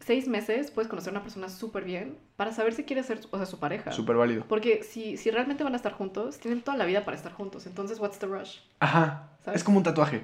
seis 0.00 0.28
meses 0.28 0.70
puedes 0.70 0.88
conocer 0.88 1.10
a 1.10 1.12
una 1.12 1.22
persona 1.22 1.48
súper 1.48 1.84
bien 1.84 2.18
para 2.36 2.52
saber 2.52 2.74
si 2.74 2.84
quieres 2.84 3.06
ser, 3.06 3.20
o 3.30 3.36
sea, 3.36 3.46
su 3.46 3.58
pareja. 3.58 3.92
Súper 3.92 4.16
válido. 4.16 4.44
Porque 4.48 4.82
si, 4.82 5.16
si 5.16 5.30
realmente 5.30 5.64
van 5.64 5.72
a 5.72 5.76
estar 5.76 5.92
juntos, 5.92 6.38
tienen 6.38 6.62
toda 6.62 6.76
la 6.76 6.84
vida 6.84 7.04
para 7.04 7.16
estar 7.16 7.32
juntos. 7.32 7.66
Entonces, 7.66 7.98
what's 7.98 8.18
the 8.18 8.26
rush? 8.26 8.58
Ajá. 8.80 9.30
¿Sabes? 9.44 9.60
Es 9.60 9.64
como 9.64 9.78
un 9.78 9.84
tatuaje. 9.84 10.22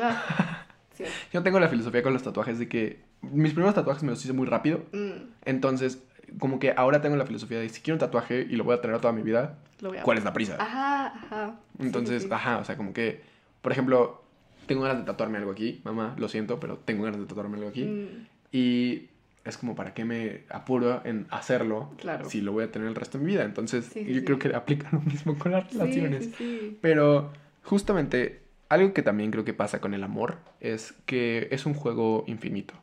Ah, 0.00 0.66
sí. 0.94 1.04
Yo 1.32 1.42
tengo 1.42 1.60
la 1.60 1.68
filosofía 1.68 2.02
con 2.02 2.12
los 2.12 2.22
tatuajes 2.22 2.58
de 2.58 2.68
que 2.68 3.02
mis 3.22 3.52
primeros 3.52 3.74
tatuajes 3.74 4.02
me 4.02 4.10
los 4.10 4.22
hice 4.24 4.32
muy 4.32 4.46
rápido. 4.46 4.82
Mm, 4.92 5.30
Entonces, 5.44 6.02
como 6.38 6.58
que 6.58 6.74
ahora 6.76 7.00
tengo 7.00 7.16
la 7.16 7.26
filosofía 7.26 7.58
de 7.60 7.68
si 7.68 7.80
quiero 7.80 7.94
un 7.94 8.00
tatuaje 8.00 8.46
y 8.48 8.56
lo 8.56 8.64
voy 8.64 8.74
a 8.74 8.80
tener 8.80 9.00
toda 9.00 9.12
mi 9.12 9.22
vida, 9.22 9.58
lo 9.80 9.90
voy 9.90 9.98
a... 9.98 10.02
¿cuál 10.02 10.18
es 10.18 10.24
la 10.24 10.32
prisa? 10.32 10.56
Ajá, 10.58 11.06
ajá. 11.06 11.54
Entonces, 11.78 12.22
sí, 12.22 12.28
sí. 12.28 12.34
ajá, 12.34 12.58
o 12.58 12.64
sea, 12.64 12.76
como 12.76 12.92
que, 12.92 13.22
por 13.64 13.72
ejemplo, 13.72 14.22
tengo 14.66 14.82
ganas 14.82 14.98
de 14.98 15.04
tatuarme 15.04 15.38
algo 15.38 15.50
aquí, 15.50 15.80
mamá, 15.84 16.14
lo 16.18 16.28
siento, 16.28 16.60
pero 16.60 16.76
tengo 16.78 17.02
ganas 17.04 17.18
de 17.18 17.26
tatuarme 17.26 17.56
algo 17.56 17.70
aquí. 17.70 17.82
Mm, 17.84 18.26
Y 18.52 19.08
es 19.44 19.56
como, 19.58 19.74
¿para 19.74 19.92
qué 19.94 20.04
me 20.04 20.42
apuro 20.50 21.00
en 21.04 21.26
hacerlo 21.30 21.90
Claro. 21.98 22.28
si 22.30 22.40
lo 22.40 22.52
voy 22.52 22.64
a 22.64 22.70
tener 22.70 22.86
el 22.88 22.94
resto 22.94 23.18
de 23.18 23.24
mi 23.24 23.32
vida? 23.32 23.44
Entonces, 23.44 23.86
Sí, 23.86 24.04
yo 24.06 24.20
sí. 24.20 24.24
creo 24.24 24.38
que 24.38 24.54
aplica 24.54 24.88
lo 24.92 25.00
mismo 25.00 25.36
con 25.38 25.52
las 25.52 25.72
relaciones. 25.72 26.30
sí. 26.38 26.78
Pero 26.80 27.32
justamente 27.64 28.42
algo 28.68 28.92
que 28.94 29.02
también 29.02 29.30
creo 29.30 29.44
que 29.44 29.54
pasa 29.54 29.80
con 29.80 29.92
el 29.94 30.04
amor 30.04 30.38
es 30.60 30.94
que 31.06 31.48
es 31.50 31.66
un 31.66 31.74
juego 31.74 32.24
infinito. 32.26 32.74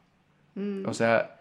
Mm, 0.56 0.86
O 0.88 0.94
sea, 0.94 1.39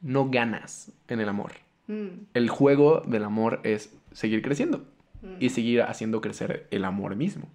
no 0.00 0.30
ganas 0.30 0.92
en 1.08 1.20
el 1.20 1.28
amor. 1.28 1.52
mm, 1.88 2.06
El 2.34 2.48
juego 2.48 3.00
del 3.06 3.24
amor 3.24 3.60
es 3.64 3.92
seguir 4.12 4.42
creciendo 4.42 4.78
mm. 5.22 5.34
y 5.40 5.48
seguir 5.50 5.82
haciendo 5.82 6.20
crecer 6.20 6.66
el 6.70 6.84
amor 6.84 7.16
mismo. 7.16 7.48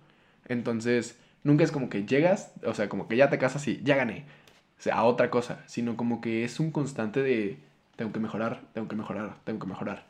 Entonces, 0.47 1.17
nunca 1.47 1.63
es 1.63 1.71
como 1.71 1.89
que 1.89 2.05
llegas, 2.05 2.51
o 2.65 2.73
sea, 2.73 2.89
como 2.89 3.07
que 3.07 3.15
ya 3.17 3.29
te 3.29 3.37
casas 3.39 3.67
y 3.67 3.81
ya 3.83 3.95
gané, 3.95 4.25
o 4.77 4.81
sea, 4.81 4.95
a 4.97 5.03
otra 5.05 5.29
cosa, 5.31 5.63
sino 5.65 5.95
como 5.97 6.21
que 6.21 6.43
es 6.43 6.59
un 6.59 6.71
constante 6.71 7.23
de 7.23 7.57
tengo 7.95 8.11
que 8.11 8.19
mejorar, 8.19 8.61
tengo 8.73 8.87
que 8.87 8.95
mejorar, 8.95 9.37
tengo 9.43 9.59
que 9.59 9.65
mejorar. 9.67 10.05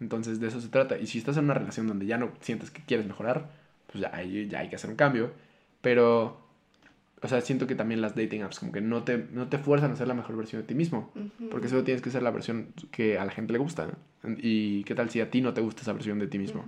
Entonces, 0.00 0.40
de 0.40 0.48
eso 0.48 0.60
se 0.60 0.68
trata. 0.68 0.98
Y 0.98 1.06
si 1.06 1.18
estás 1.18 1.36
en 1.38 1.44
una 1.44 1.54
relación 1.54 1.86
donde 1.86 2.04
ya 2.06 2.18
no 2.18 2.30
sientes 2.40 2.70
que 2.70 2.82
quieres 2.82 3.06
mejorar, 3.06 3.50
pues 3.90 4.02
ya, 4.02 4.10
hay- 4.14 4.48
ya 4.48 4.60
hay 4.60 4.68
que 4.68 4.76
hacer 4.76 4.90
un 4.90 4.96
cambio. 4.96 5.30
Pero, 5.80 6.40
o 7.22 7.28
sea, 7.28 7.40
siento 7.40 7.66
que 7.66 7.74
también 7.74 8.00
las 8.00 8.14
dating 8.14 8.42
apps 8.42 8.58
como 8.60 8.72
que 8.72 8.80
no 8.80 9.02
te, 9.04 9.26
no 9.32 9.48
te 9.48 9.58
fuerzan 9.58 9.92
a 9.92 9.96
ser 9.96 10.08
la 10.08 10.14
mejor 10.14 10.36
versión 10.36 10.62
de 10.62 10.68
ti 10.68 10.74
mismo. 10.74 11.12
Porque 11.50 11.68
solo 11.68 11.84
tienes 11.84 12.02
que 12.02 12.10
ser 12.10 12.22
la 12.22 12.30
versión 12.30 12.68
que 12.90 13.18
a 13.18 13.24
la 13.24 13.30
gente 13.32 13.52
le 13.52 13.58
gusta. 13.58 13.88
¿Y 14.38 14.84
qué 14.84 14.94
tal 14.94 15.08
si 15.10 15.20
a 15.20 15.30
ti 15.30 15.40
no 15.40 15.52
te 15.54 15.60
gusta 15.60 15.82
esa 15.82 15.92
versión 15.92 16.18
de 16.18 16.26
ti 16.26 16.38
mismo? 16.38 16.62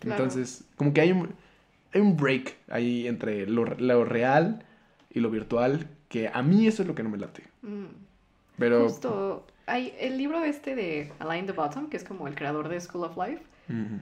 Claro. 0.00 0.22
Entonces, 0.24 0.64
como 0.76 0.92
que 0.94 1.00
hay 1.02 1.12
un, 1.12 1.28
hay 1.92 2.00
un 2.00 2.16
break 2.16 2.56
ahí 2.68 3.06
entre 3.06 3.46
lo, 3.46 3.64
lo 3.64 4.04
real 4.04 4.64
y 5.10 5.20
lo 5.20 5.30
virtual, 5.30 5.88
que 6.08 6.28
a 6.28 6.42
mí 6.42 6.66
eso 6.66 6.82
es 6.82 6.88
lo 6.88 6.94
que 6.94 7.02
no 7.02 7.10
me 7.10 7.18
late. 7.18 7.44
Mm. 7.62 7.86
Pero... 8.58 8.84
Justo, 8.84 9.46
hay 9.66 9.94
el 9.98 10.18
libro 10.18 10.42
este 10.44 10.74
de 10.74 11.12
Align 11.18 11.46
the 11.46 11.52
Bottom, 11.52 11.88
que 11.88 11.96
es 11.96 12.04
como 12.04 12.28
el 12.28 12.34
creador 12.34 12.68
de 12.68 12.80
School 12.80 13.04
of 13.04 13.16
Life, 13.16 13.42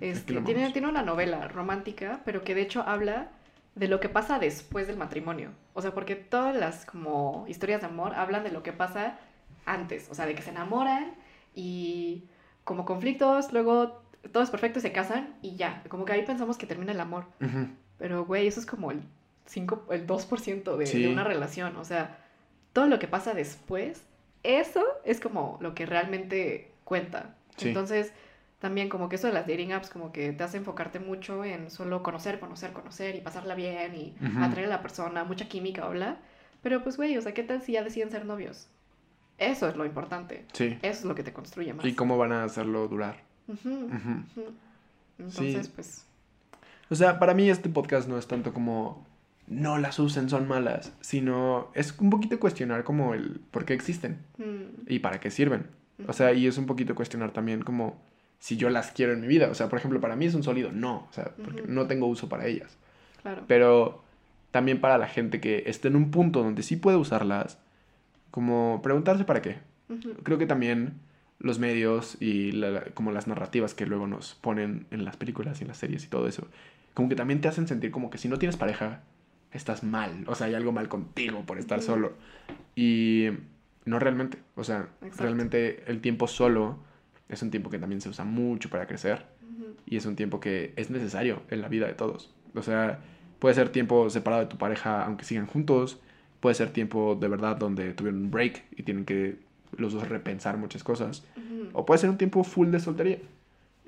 este, 0.00 0.40
tiene, 0.40 0.70
tiene 0.70 0.88
una 0.88 1.02
novela 1.02 1.46
romántica, 1.46 2.22
pero 2.24 2.42
que 2.42 2.54
de 2.54 2.62
hecho 2.62 2.82
habla 2.82 3.28
de 3.74 3.86
lo 3.86 4.00
que 4.00 4.08
pasa 4.08 4.38
después 4.38 4.86
del 4.86 4.96
matrimonio. 4.96 5.50
O 5.74 5.82
sea, 5.82 5.92
porque 5.92 6.16
todas 6.16 6.56
las 6.56 6.86
como 6.86 7.44
historias 7.48 7.82
de 7.82 7.88
amor 7.88 8.14
hablan 8.14 8.44
de 8.44 8.50
lo 8.50 8.62
que 8.62 8.72
pasa 8.72 9.18
antes, 9.66 10.08
o 10.10 10.14
sea, 10.14 10.24
de 10.24 10.34
que 10.34 10.40
se 10.40 10.50
enamoran 10.50 11.12
y 11.54 12.24
como 12.64 12.86
conflictos, 12.86 13.52
luego 13.52 14.02
todo 14.32 14.42
es 14.42 14.50
perfecto 14.50 14.78
y 14.78 14.82
se 14.82 14.92
casan 14.92 15.34
y 15.42 15.56
ya, 15.56 15.82
como 15.88 16.04
que 16.04 16.12
ahí 16.12 16.24
pensamos 16.24 16.58
que 16.58 16.66
termina 16.66 16.92
el 16.92 17.00
amor. 17.00 17.24
Ujú, 17.40 17.68
Pero, 17.98 18.24
güey, 18.24 18.46
eso 18.46 18.60
es 18.60 18.66
como 18.66 18.90
el 18.90 19.02
5, 19.46 19.86
el 19.90 20.06
2% 20.06 20.76
de, 20.76 20.86
Sí. 20.86 21.02
de 21.02 21.08
una 21.08 21.24
relación. 21.24 21.76
O 21.76 21.84
sea, 21.84 22.18
todo 22.72 22.86
lo 22.86 22.98
que 22.98 23.08
pasa 23.08 23.34
después, 23.34 24.04
eso 24.42 24.84
es 25.04 25.20
como 25.20 25.58
lo 25.60 25.74
que 25.74 25.86
realmente 25.86 26.70
cuenta. 26.84 27.34
Sí. 27.56 27.68
Entonces, 27.68 28.12
también 28.60 28.88
como 28.88 29.08
que 29.08 29.16
eso 29.16 29.26
de 29.28 29.32
las 29.32 29.46
dating 29.46 29.72
apps 29.72 29.90
como 29.90 30.12
que 30.12 30.32
te 30.32 30.44
hace 30.44 30.56
enfocarte 30.58 30.98
mucho 31.00 31.44
en 31.44 31.70
solo 31.70 32.02
conocer, 32.02 32.38
conocer, 32.40 32.72
conocer 32.72 33.14
y 33.16 33.20
pasarla 33.20 33.54
bien 33.54 33.94
y 33.94 34.14
Ujú. 34.24 34.44
atraer 34.44 34.66
a 34.66 34.70
la 34.70 34.82
persona, 34.82 35.24
mucha 35.24 35.48
química, 35.48 35.84
habla. 35.84 36.18
Pero 36.62 36.82
pues, 36.82 36.96
güey, 36.96 37.16
o 37.16 37.22
sea, 37.22 37.34
¿qué 37.34 37.42
tal 37.44 37.62
si 37.62 37.72
ya 37.72 37.82
deciden 37.84 38.10
ser 38.10 38.24
novios? 38.26 38.68
Eso 39.38 39.68
es 39.68 39.76
lo 39.76 39.84
importante. 39.84 40.44
Sí. 40.52 40.76
Eso 40.82 40.98
es 41.00 41.04
lo 41.04 41.14
que 41.14 41.22
te 41.22 41.32
construye 41.32 41.72
más. 41.72 41.84
¿Y 41.86 41.94
cómo 41.94 42.18
van 42.18 42.32
a 42.32 42.42
hacerlo 42.44 42.88
durar? 42.88 43.27
Entonces, 43.48 45.66
Sí. 45.66 45.72
pues, 45.74 46.04
O 46.90 46.94
sea, 46.94 47.18
para 47.18 47.34
mí 47.34 47.50
este 47.50 47.68
podcast 47.68 48.08
no 48.08 48.18
es 48.18 48.26
tanto 48.26 48.52
como 48.54 49.06
no 49.46 49.78
las 49.78 49.98
usen, 49.98 50.28
son 50.28 50.46
malas, 50.46 50.92
sino 51.00 51.68
es 51.74 51.98
un 51.98 52.10
poquito 52.10 52.38
cuestionar 52.38 52.84
como 52.84 53.14
el 53.14 53.40
por 53.50 53.64
qué 53.64 53.74
existen 53.74 54.18
mm, 54.38 54.90
y 54.92 54.98
para 55.00 55.20
qué 55.20 55.30
sirven. 55.30 55.66
O 56.06 56.12
sea, 56.12 56.32
y 56.32 56.46
es 56.46 56.56
un 56.58 56.66
poquito 56.66 56.94
cuestionar 56.94 57.32
también 57.32 57.62
como 57.62 58.00
si 58.38 58.56
yo 58.56 58.70
las 58.70 58.92
quiero 58.92 59.12
en 59.14 59.20
mi 59.20 59.26
vida. 59.26 59.48
O 59.50 59.54
sea, 59.54 59.68
por 59.68 59.78
ejemplo, 59.78 60.00
para 60.00 60.14
mí 60.16 60.26
es 60.26 60.34
un 60.34 60.44
sólido 60.44 60.70
no, 60.70 61.08
o 61.10 61.12
sea, 61.12 61.32
porque 61.44 61.62
no 61.66 61.86
tengo 61.88 62.06
uso 62.06 62.28
para 62.28 62.46
ellas. 62.46 62.76
claro. 63.22 63.42
Pero 63.48 64.04
también 64.52 64.80
para 64.80 64.96
la 64.96 65.08
gente 65.08 65.40
que 65.40 65.64
esté 65.66 65.88
en 65.88 65.96
un 65.96 66.10
punto 66.10 66.42
donde 66.42 66.62
sí 66.62 66.76
puede 66.76 66.96
usarlas, 66.96 67.58
como 68.30 68.80
preguntarse 68.82 69.24
para 69.24 69.42
qué. 69.42 69.58
Creo 70.22 70.38
que 70.38 70.46
también 70.46 70.94
los 71.40 71.58
medios 71.58 72.16
y 72.20 72.52
la- 72.52 72.84
como 72.94 73.12
las 73.12 73.26
narrativas 73.28 73.74
que 73.74 73.86
luego 73.86 74.06
nos 74.06 74.34
ponen 74.34 74.86
en 74.90 75.04
las 75.04 75.16
películas 75.16 75.60
y 75.60 75.64
en 75.64 75.68
las 75.68 75.76
series 75.78 76.04
y 76.04 76.08
todo 76.08 76.26
eso, 76.26 76.48
como 76.94 77.08
que 77.08 77.14
también 77.16 77.40
te 77.40 77.48
hacen 77.48 77.68
sentir 77.68 77.90
como 77.90 78.10
que 78.10 78.18
si 78.18 78.28
no 78.28 78.38
tienes 78.38 78.56
pareja, 78.56 79.02
estás 79.52 79.84
mal. 79.84 80.24
O 80.26 80.34
sea, 80.34 80.48
hay 80.48 80.54
algo 80.54 80.72
mal 80.72 80.88
contigo 80.88 81.44
por 81.46 81.58
estar 81.58 81.80
solo. 81.80 82.12
Y 82.74 83.28
no 83.84 83.98
realmente. 83.98 84.38
O 84.56 84.64
sea, 84.64 84.88
Exacto. 85.02 85.22
realmente 85.22 85.84
el 85.86 86.00
tiempo 86.00 86.26
solo 86.26 86.78
es 87.28 87.42
un 87.42 87.50
tiempo 87.50 87.70
que 87.70 87.78
también 87.78 88.00
se 88.00 88.08
usa 88.08 88.24
mucho 88.24 88.68
para 88.68 88.86
crecer 88.86 89.24
y 89.86 89.96
es 89.96 90.06
un 90.06 90.16
tiempo 90.16 90.40
que 90.40 90.72
es 90.76 90.90
necesario 90.90 91.42
en 91.50 91.60
la 91.62 91.68
vida 91.68 91.86
de 91.86 91.94
todos. 91.94 92.34
O 92.54 92.62
sea, 92.62 93.00
puede 93.38 93.54
ser 93.54 93.70
tiempo 93.70 94.10
separado 94.10 94.42
de 94.42 94.48
tu 94.48 94.58
pareja 94.58 95.04
aunque 95.04 95.24
sigan 95.24 95.46
juntos, 95.46 96.00
puede 96.40 96.54
ser 96.54 96.70
tiempo 96.70 97.16
de 97.20 97.28
verdad 97.28 97.56
donde 97.56 97.92
tuvieron 97.94 98.20
un 98.22 98.30
break 98.30 98.64
y 98.76 98.82
tienen 98.82 99.04
que 99.04 99.36
los 99.78 99.92
dos 99.92 100.08
repensar 100.08 100.56
muchas 100.58 100.84
cosas, 100.84 101.24
Ujú. 101.36 101.70
o 101.72 101.86
puede 101.86 101.98
ser 101.98 102.10
un 102.10 102.18
tiempo 102.18 102.44
full 102.44 102.68
de 102.70 102.80
soltería. 102.80 103.18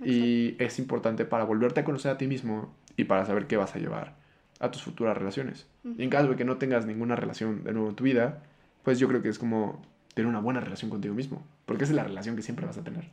Y 0.03 0.57
es 0.62 0.79
importante 0.79 1.24
para 1.26 1.44
volverte 1.44 1.81
a 1.81 1.85
conocer 1.85 2.11
a 2.11 2.16
ti 2.18 2.26
mismo 2.26 2.72
y 2.96 3.05
para 3.05 3.26
saber 3.26 3.46
qué 3.46 3.57
vas 3.59 3.74
a 3.74 3.79
llevar 3.79 4.14
a 4.59 4.70
tus 4.70 4.83
futuras 4.83 5.16
relaciones. 5.16 5.66
Y 5.85 6.03
en 6.03 6.11
caso 6.11 6.29
de 6.29 6.37
que 6.37 6.44
no 6.44 6.57
tengas 6.57 6.87
ninguna 6.87 7.16
relación 7.16 7.64
de 7.64 7.72
nuevo 7.72 7.90
en 7.90 7.96
tu 7.96 8.05
vida, 8.05 8.42
pues 8.83 8.98
yo 8.98 9.09
creo 9.09 9.20
que 9.20 9.29
es 9.29 9.38
como 9.38 9.83
tener 10.14 10.26
una 10.29 10.40
buena 10.40 10.61
relación 10.61 10.90
contigo 10.90 11.14
mismo, 11.14 11.44
porque 11.66 11.85
esa 11.85 11.92
es 11.92 11.96
la 11.96 12.05
relación 12.05 12.35
que 12.35 12.42
siempre 12.42 12.64
vas 12.66 12.79
a 12.79 12.83
tener. 12.85 13.09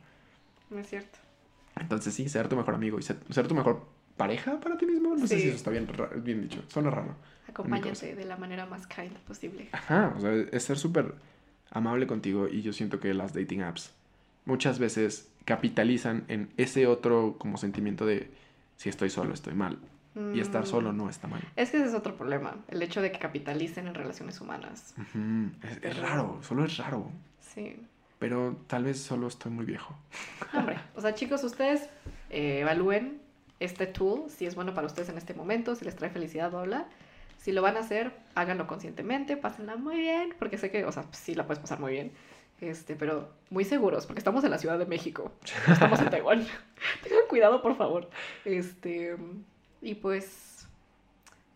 No 0.70 0.78
es 0.78 0.88
cierto. 0.88 1.18
Entonces 1.78 2.14
sí, 2.14 2.28
ser 2.28 2.48
tu 2.48 2.56
mejor 2.56 2.74
amigo 2.74 2.98
y 2.98 3.02
ser, 3.02 3.16
ser 3.30 3.46
tu 3.48 3.54
mejor 3.54 3.82
pareja 4.16 4.58
para 4.58 4.76
ti 4.78 4.86
mismo. 4.86 5.14
No 5.14 5.26
sé 5.26 5.36
Sí. 5.36 5.42
si 5.42 5.48
eso 5.48 5.56
está 5.56 5.70
bien, 5.70 5.86
bien 6.22 6.40
dicho. 6.42 6.62
Suena 6.68 6.90
raro. 6.90 7.14
Acompáñate 7.48 8.14
de 8.14 8.24
la 8.24 8.36
manera 8.36 8.66
más 8.66 8.86
kind 8.86 9.12
posible. 9.26 9.68
Ajá, 9.72 10.14
o 10.16 10.20
sea, 10.20 10.32
es 10.32 10.62
ser 10.62 10.76
súper 10.78 11.14
amable 11.70 12.06
contigo 12.06 12.48
y 12.48 12.62
yo 12.62 12.72
siento 12.72 13.00
que 13.00 13.12
las 13.14 13.32
dating 13.34 13.62
apps 13.62 13.92
muchas 14.44 14.78
veces 14.78 15.28
capitalizan 15.44 16.24
en 16.28 16.50
ese 16.56 16.86
otro 16.86 17.36
como 17.38 17.56
sentimiento 17.58 18.06
de 18.06 18.30
si 18.76 18.88
estoy 18.88 19.10
solo 19.10 19.34
estoy 19.34 19.54
mal 19.54 19.78
y 20.34 20.40
estar 20.40 20.62
Mm. 20.64 20.66
solo 20.66 20.92
no 20.92 21.08
está 21.08 21.28
mal. 21.28 21.40
Es 21.54 21.70
que 21.70 21.76
ese 21.76 21.86
es 21.86 21.94
otro 21.94 22.16
problema, 22.16 22.56
el 22.68 22.82
hecho 22.82 23.00
de 23.00 23.12
que 23.12 23.18
capitalicen 23.20 23.86
en 23.86 23.94
relaciones 23.94 24.40
humanas. 24.40 24.94
Es, 25.82 25.96
raro, 25.98 26.40
solo 26.42 26.64
es 26.64 26.76
raro, 26.76 27.10
Sí. 27.40 27.76
pero 28.18 28.56
tal 28.66 28.84
vez 28.84 29.00
solo 29.00 29.28
estoy 29.28 29.52
muy 29.52 29.64
viejo. 29.64 29.94
Hombre, 30.54 30.76
o 30.96 31.00
sea, 31.00 31.14
chicos, 31.14 31.44
ustedes 31.44 31.88
eh, 32.30 32.60
evalúen 32.60 33.20
este 33.60 33.86
tool, 33.86 34.28
si 34.28 34.46
es 34.46 34.54
bueno 34.56 34.74
para 34.74 34.86
ustedes 34.88 35.08
en 35.08 35.18
este 35.18 35.34
momento, 35.34 35.76
si 35.76 35.84
les 35.84 35.94
trae 35.94 36.10
felicidad 36.10 36.52
o 36.54 36.62
bla. 36.62 36.88
Si 37.38 37.52
lo 37.52 37.62
van 37.62 37.76
a 37.76 37.80
hacer, 37.80 38.12
háganlo 38.34 38.66
conscientemente, 38.66 39.36
pásenla 39.36 39.76
muy 39.76 39.96
bien, 39.96 40.34
porque 40.38 40.58
sé 40.58 40.70
que, 40.70 40.84
o 40.84 40.92
sea, 40.92 41.04
sí 41.12 41.34
la 41.34 41.46
puedes 41.46 41.60
pasar 41.60 41.80
muy 41.80 41.92
bien. 41.92 42.12
Este, 42.60 42.96
pero 42.96 43.30
muy 43.50 43.64
seguros, 43.64 44.06
porque 44.06 44.18
estamos 44.18 44.42
en 44.42 44.50
la 44.50 44.58
Ciudad 44.58 44.78
de 44.78 44.86
México. 44.86 45.32
No 45.66 45.72
estamos 45.72 46.00
en 46.00 46.10
Taiwán. 46.10 46.44
Tengan 47.02 47.26
cuidado, 47.28 47.62
por 47.62 47.76
favor. 47.76 48.10
Este, 48.44 49.16
y 49.80 49.94
pues, 49.94 50.66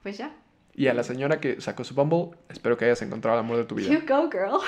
pues 0.02 0.18
ya. 0.18 0.32
Y 0.74 0.86
a 0.86 0.94
la 0.94 1.02
señora 1.02 1.40
que 1.40 1.60
sacó 1.60 1.84
su 1.84 1.94
Bumble, 1.94 2.38
espero 2.48 2.76
que 2.76 2.86
hayas 2.86 3.02
encontrado 3.02 3.36
el 3.36 3.44
amor 3.44 3.58
de 3.58 3.64
tu 3.64 3.74
vida. 3.74 3.90
You 3.90 4.00
go, 4.06 4.30
girl. 4.30 4.60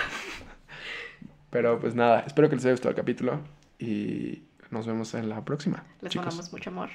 Pero 1.50 1.78
pues 1.78 1.94
nada, 1.94 2.24
espero 2.26 2.48
que 2.48 2.56
les 2.56 2.64
haya 2.64 2.72
gustado 2.72 2.90
el 2.90 2.96
capítulo 2.96 3.40
y 3.78 4.42
nos 4.70 4.86
vemos 4.88 5.14
en 5.14 5.28
la 5.28 5.44
próxima. 5.44 5.84
Les 6.00 6.10
chicos. 6.10 6.26
mandamos 6.26 6.52
mucho 6.52 6.70
amor. 6.70 6.90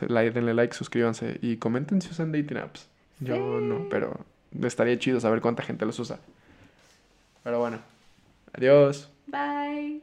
Denle 0.00 0.54
like, 0.54 0.74
suscríbanse 0.74 1.38
y 1.42 1.58
comenten 1.58 2.00
si 2.00 2.10
usan 2.10 2.32
dating 2.32 2.56
apps. 2.56 2.88
Yo 3.20 3.34
Sí. 3.34 3.40
no, 3.40 3.88
pero 3.90 4.20
estaría 4.62 4.98
chido 4.98 5.20
saber 5.20 5.40
cuánta 5.40 5.62
gente 5.62 5.84
los 5.86 5.98
usa. 5.98 6.18
Pero 7.42 7.60
bueno, 7.60 7.78
adiós. 8.52 9.10
Bye. 9.26 10.02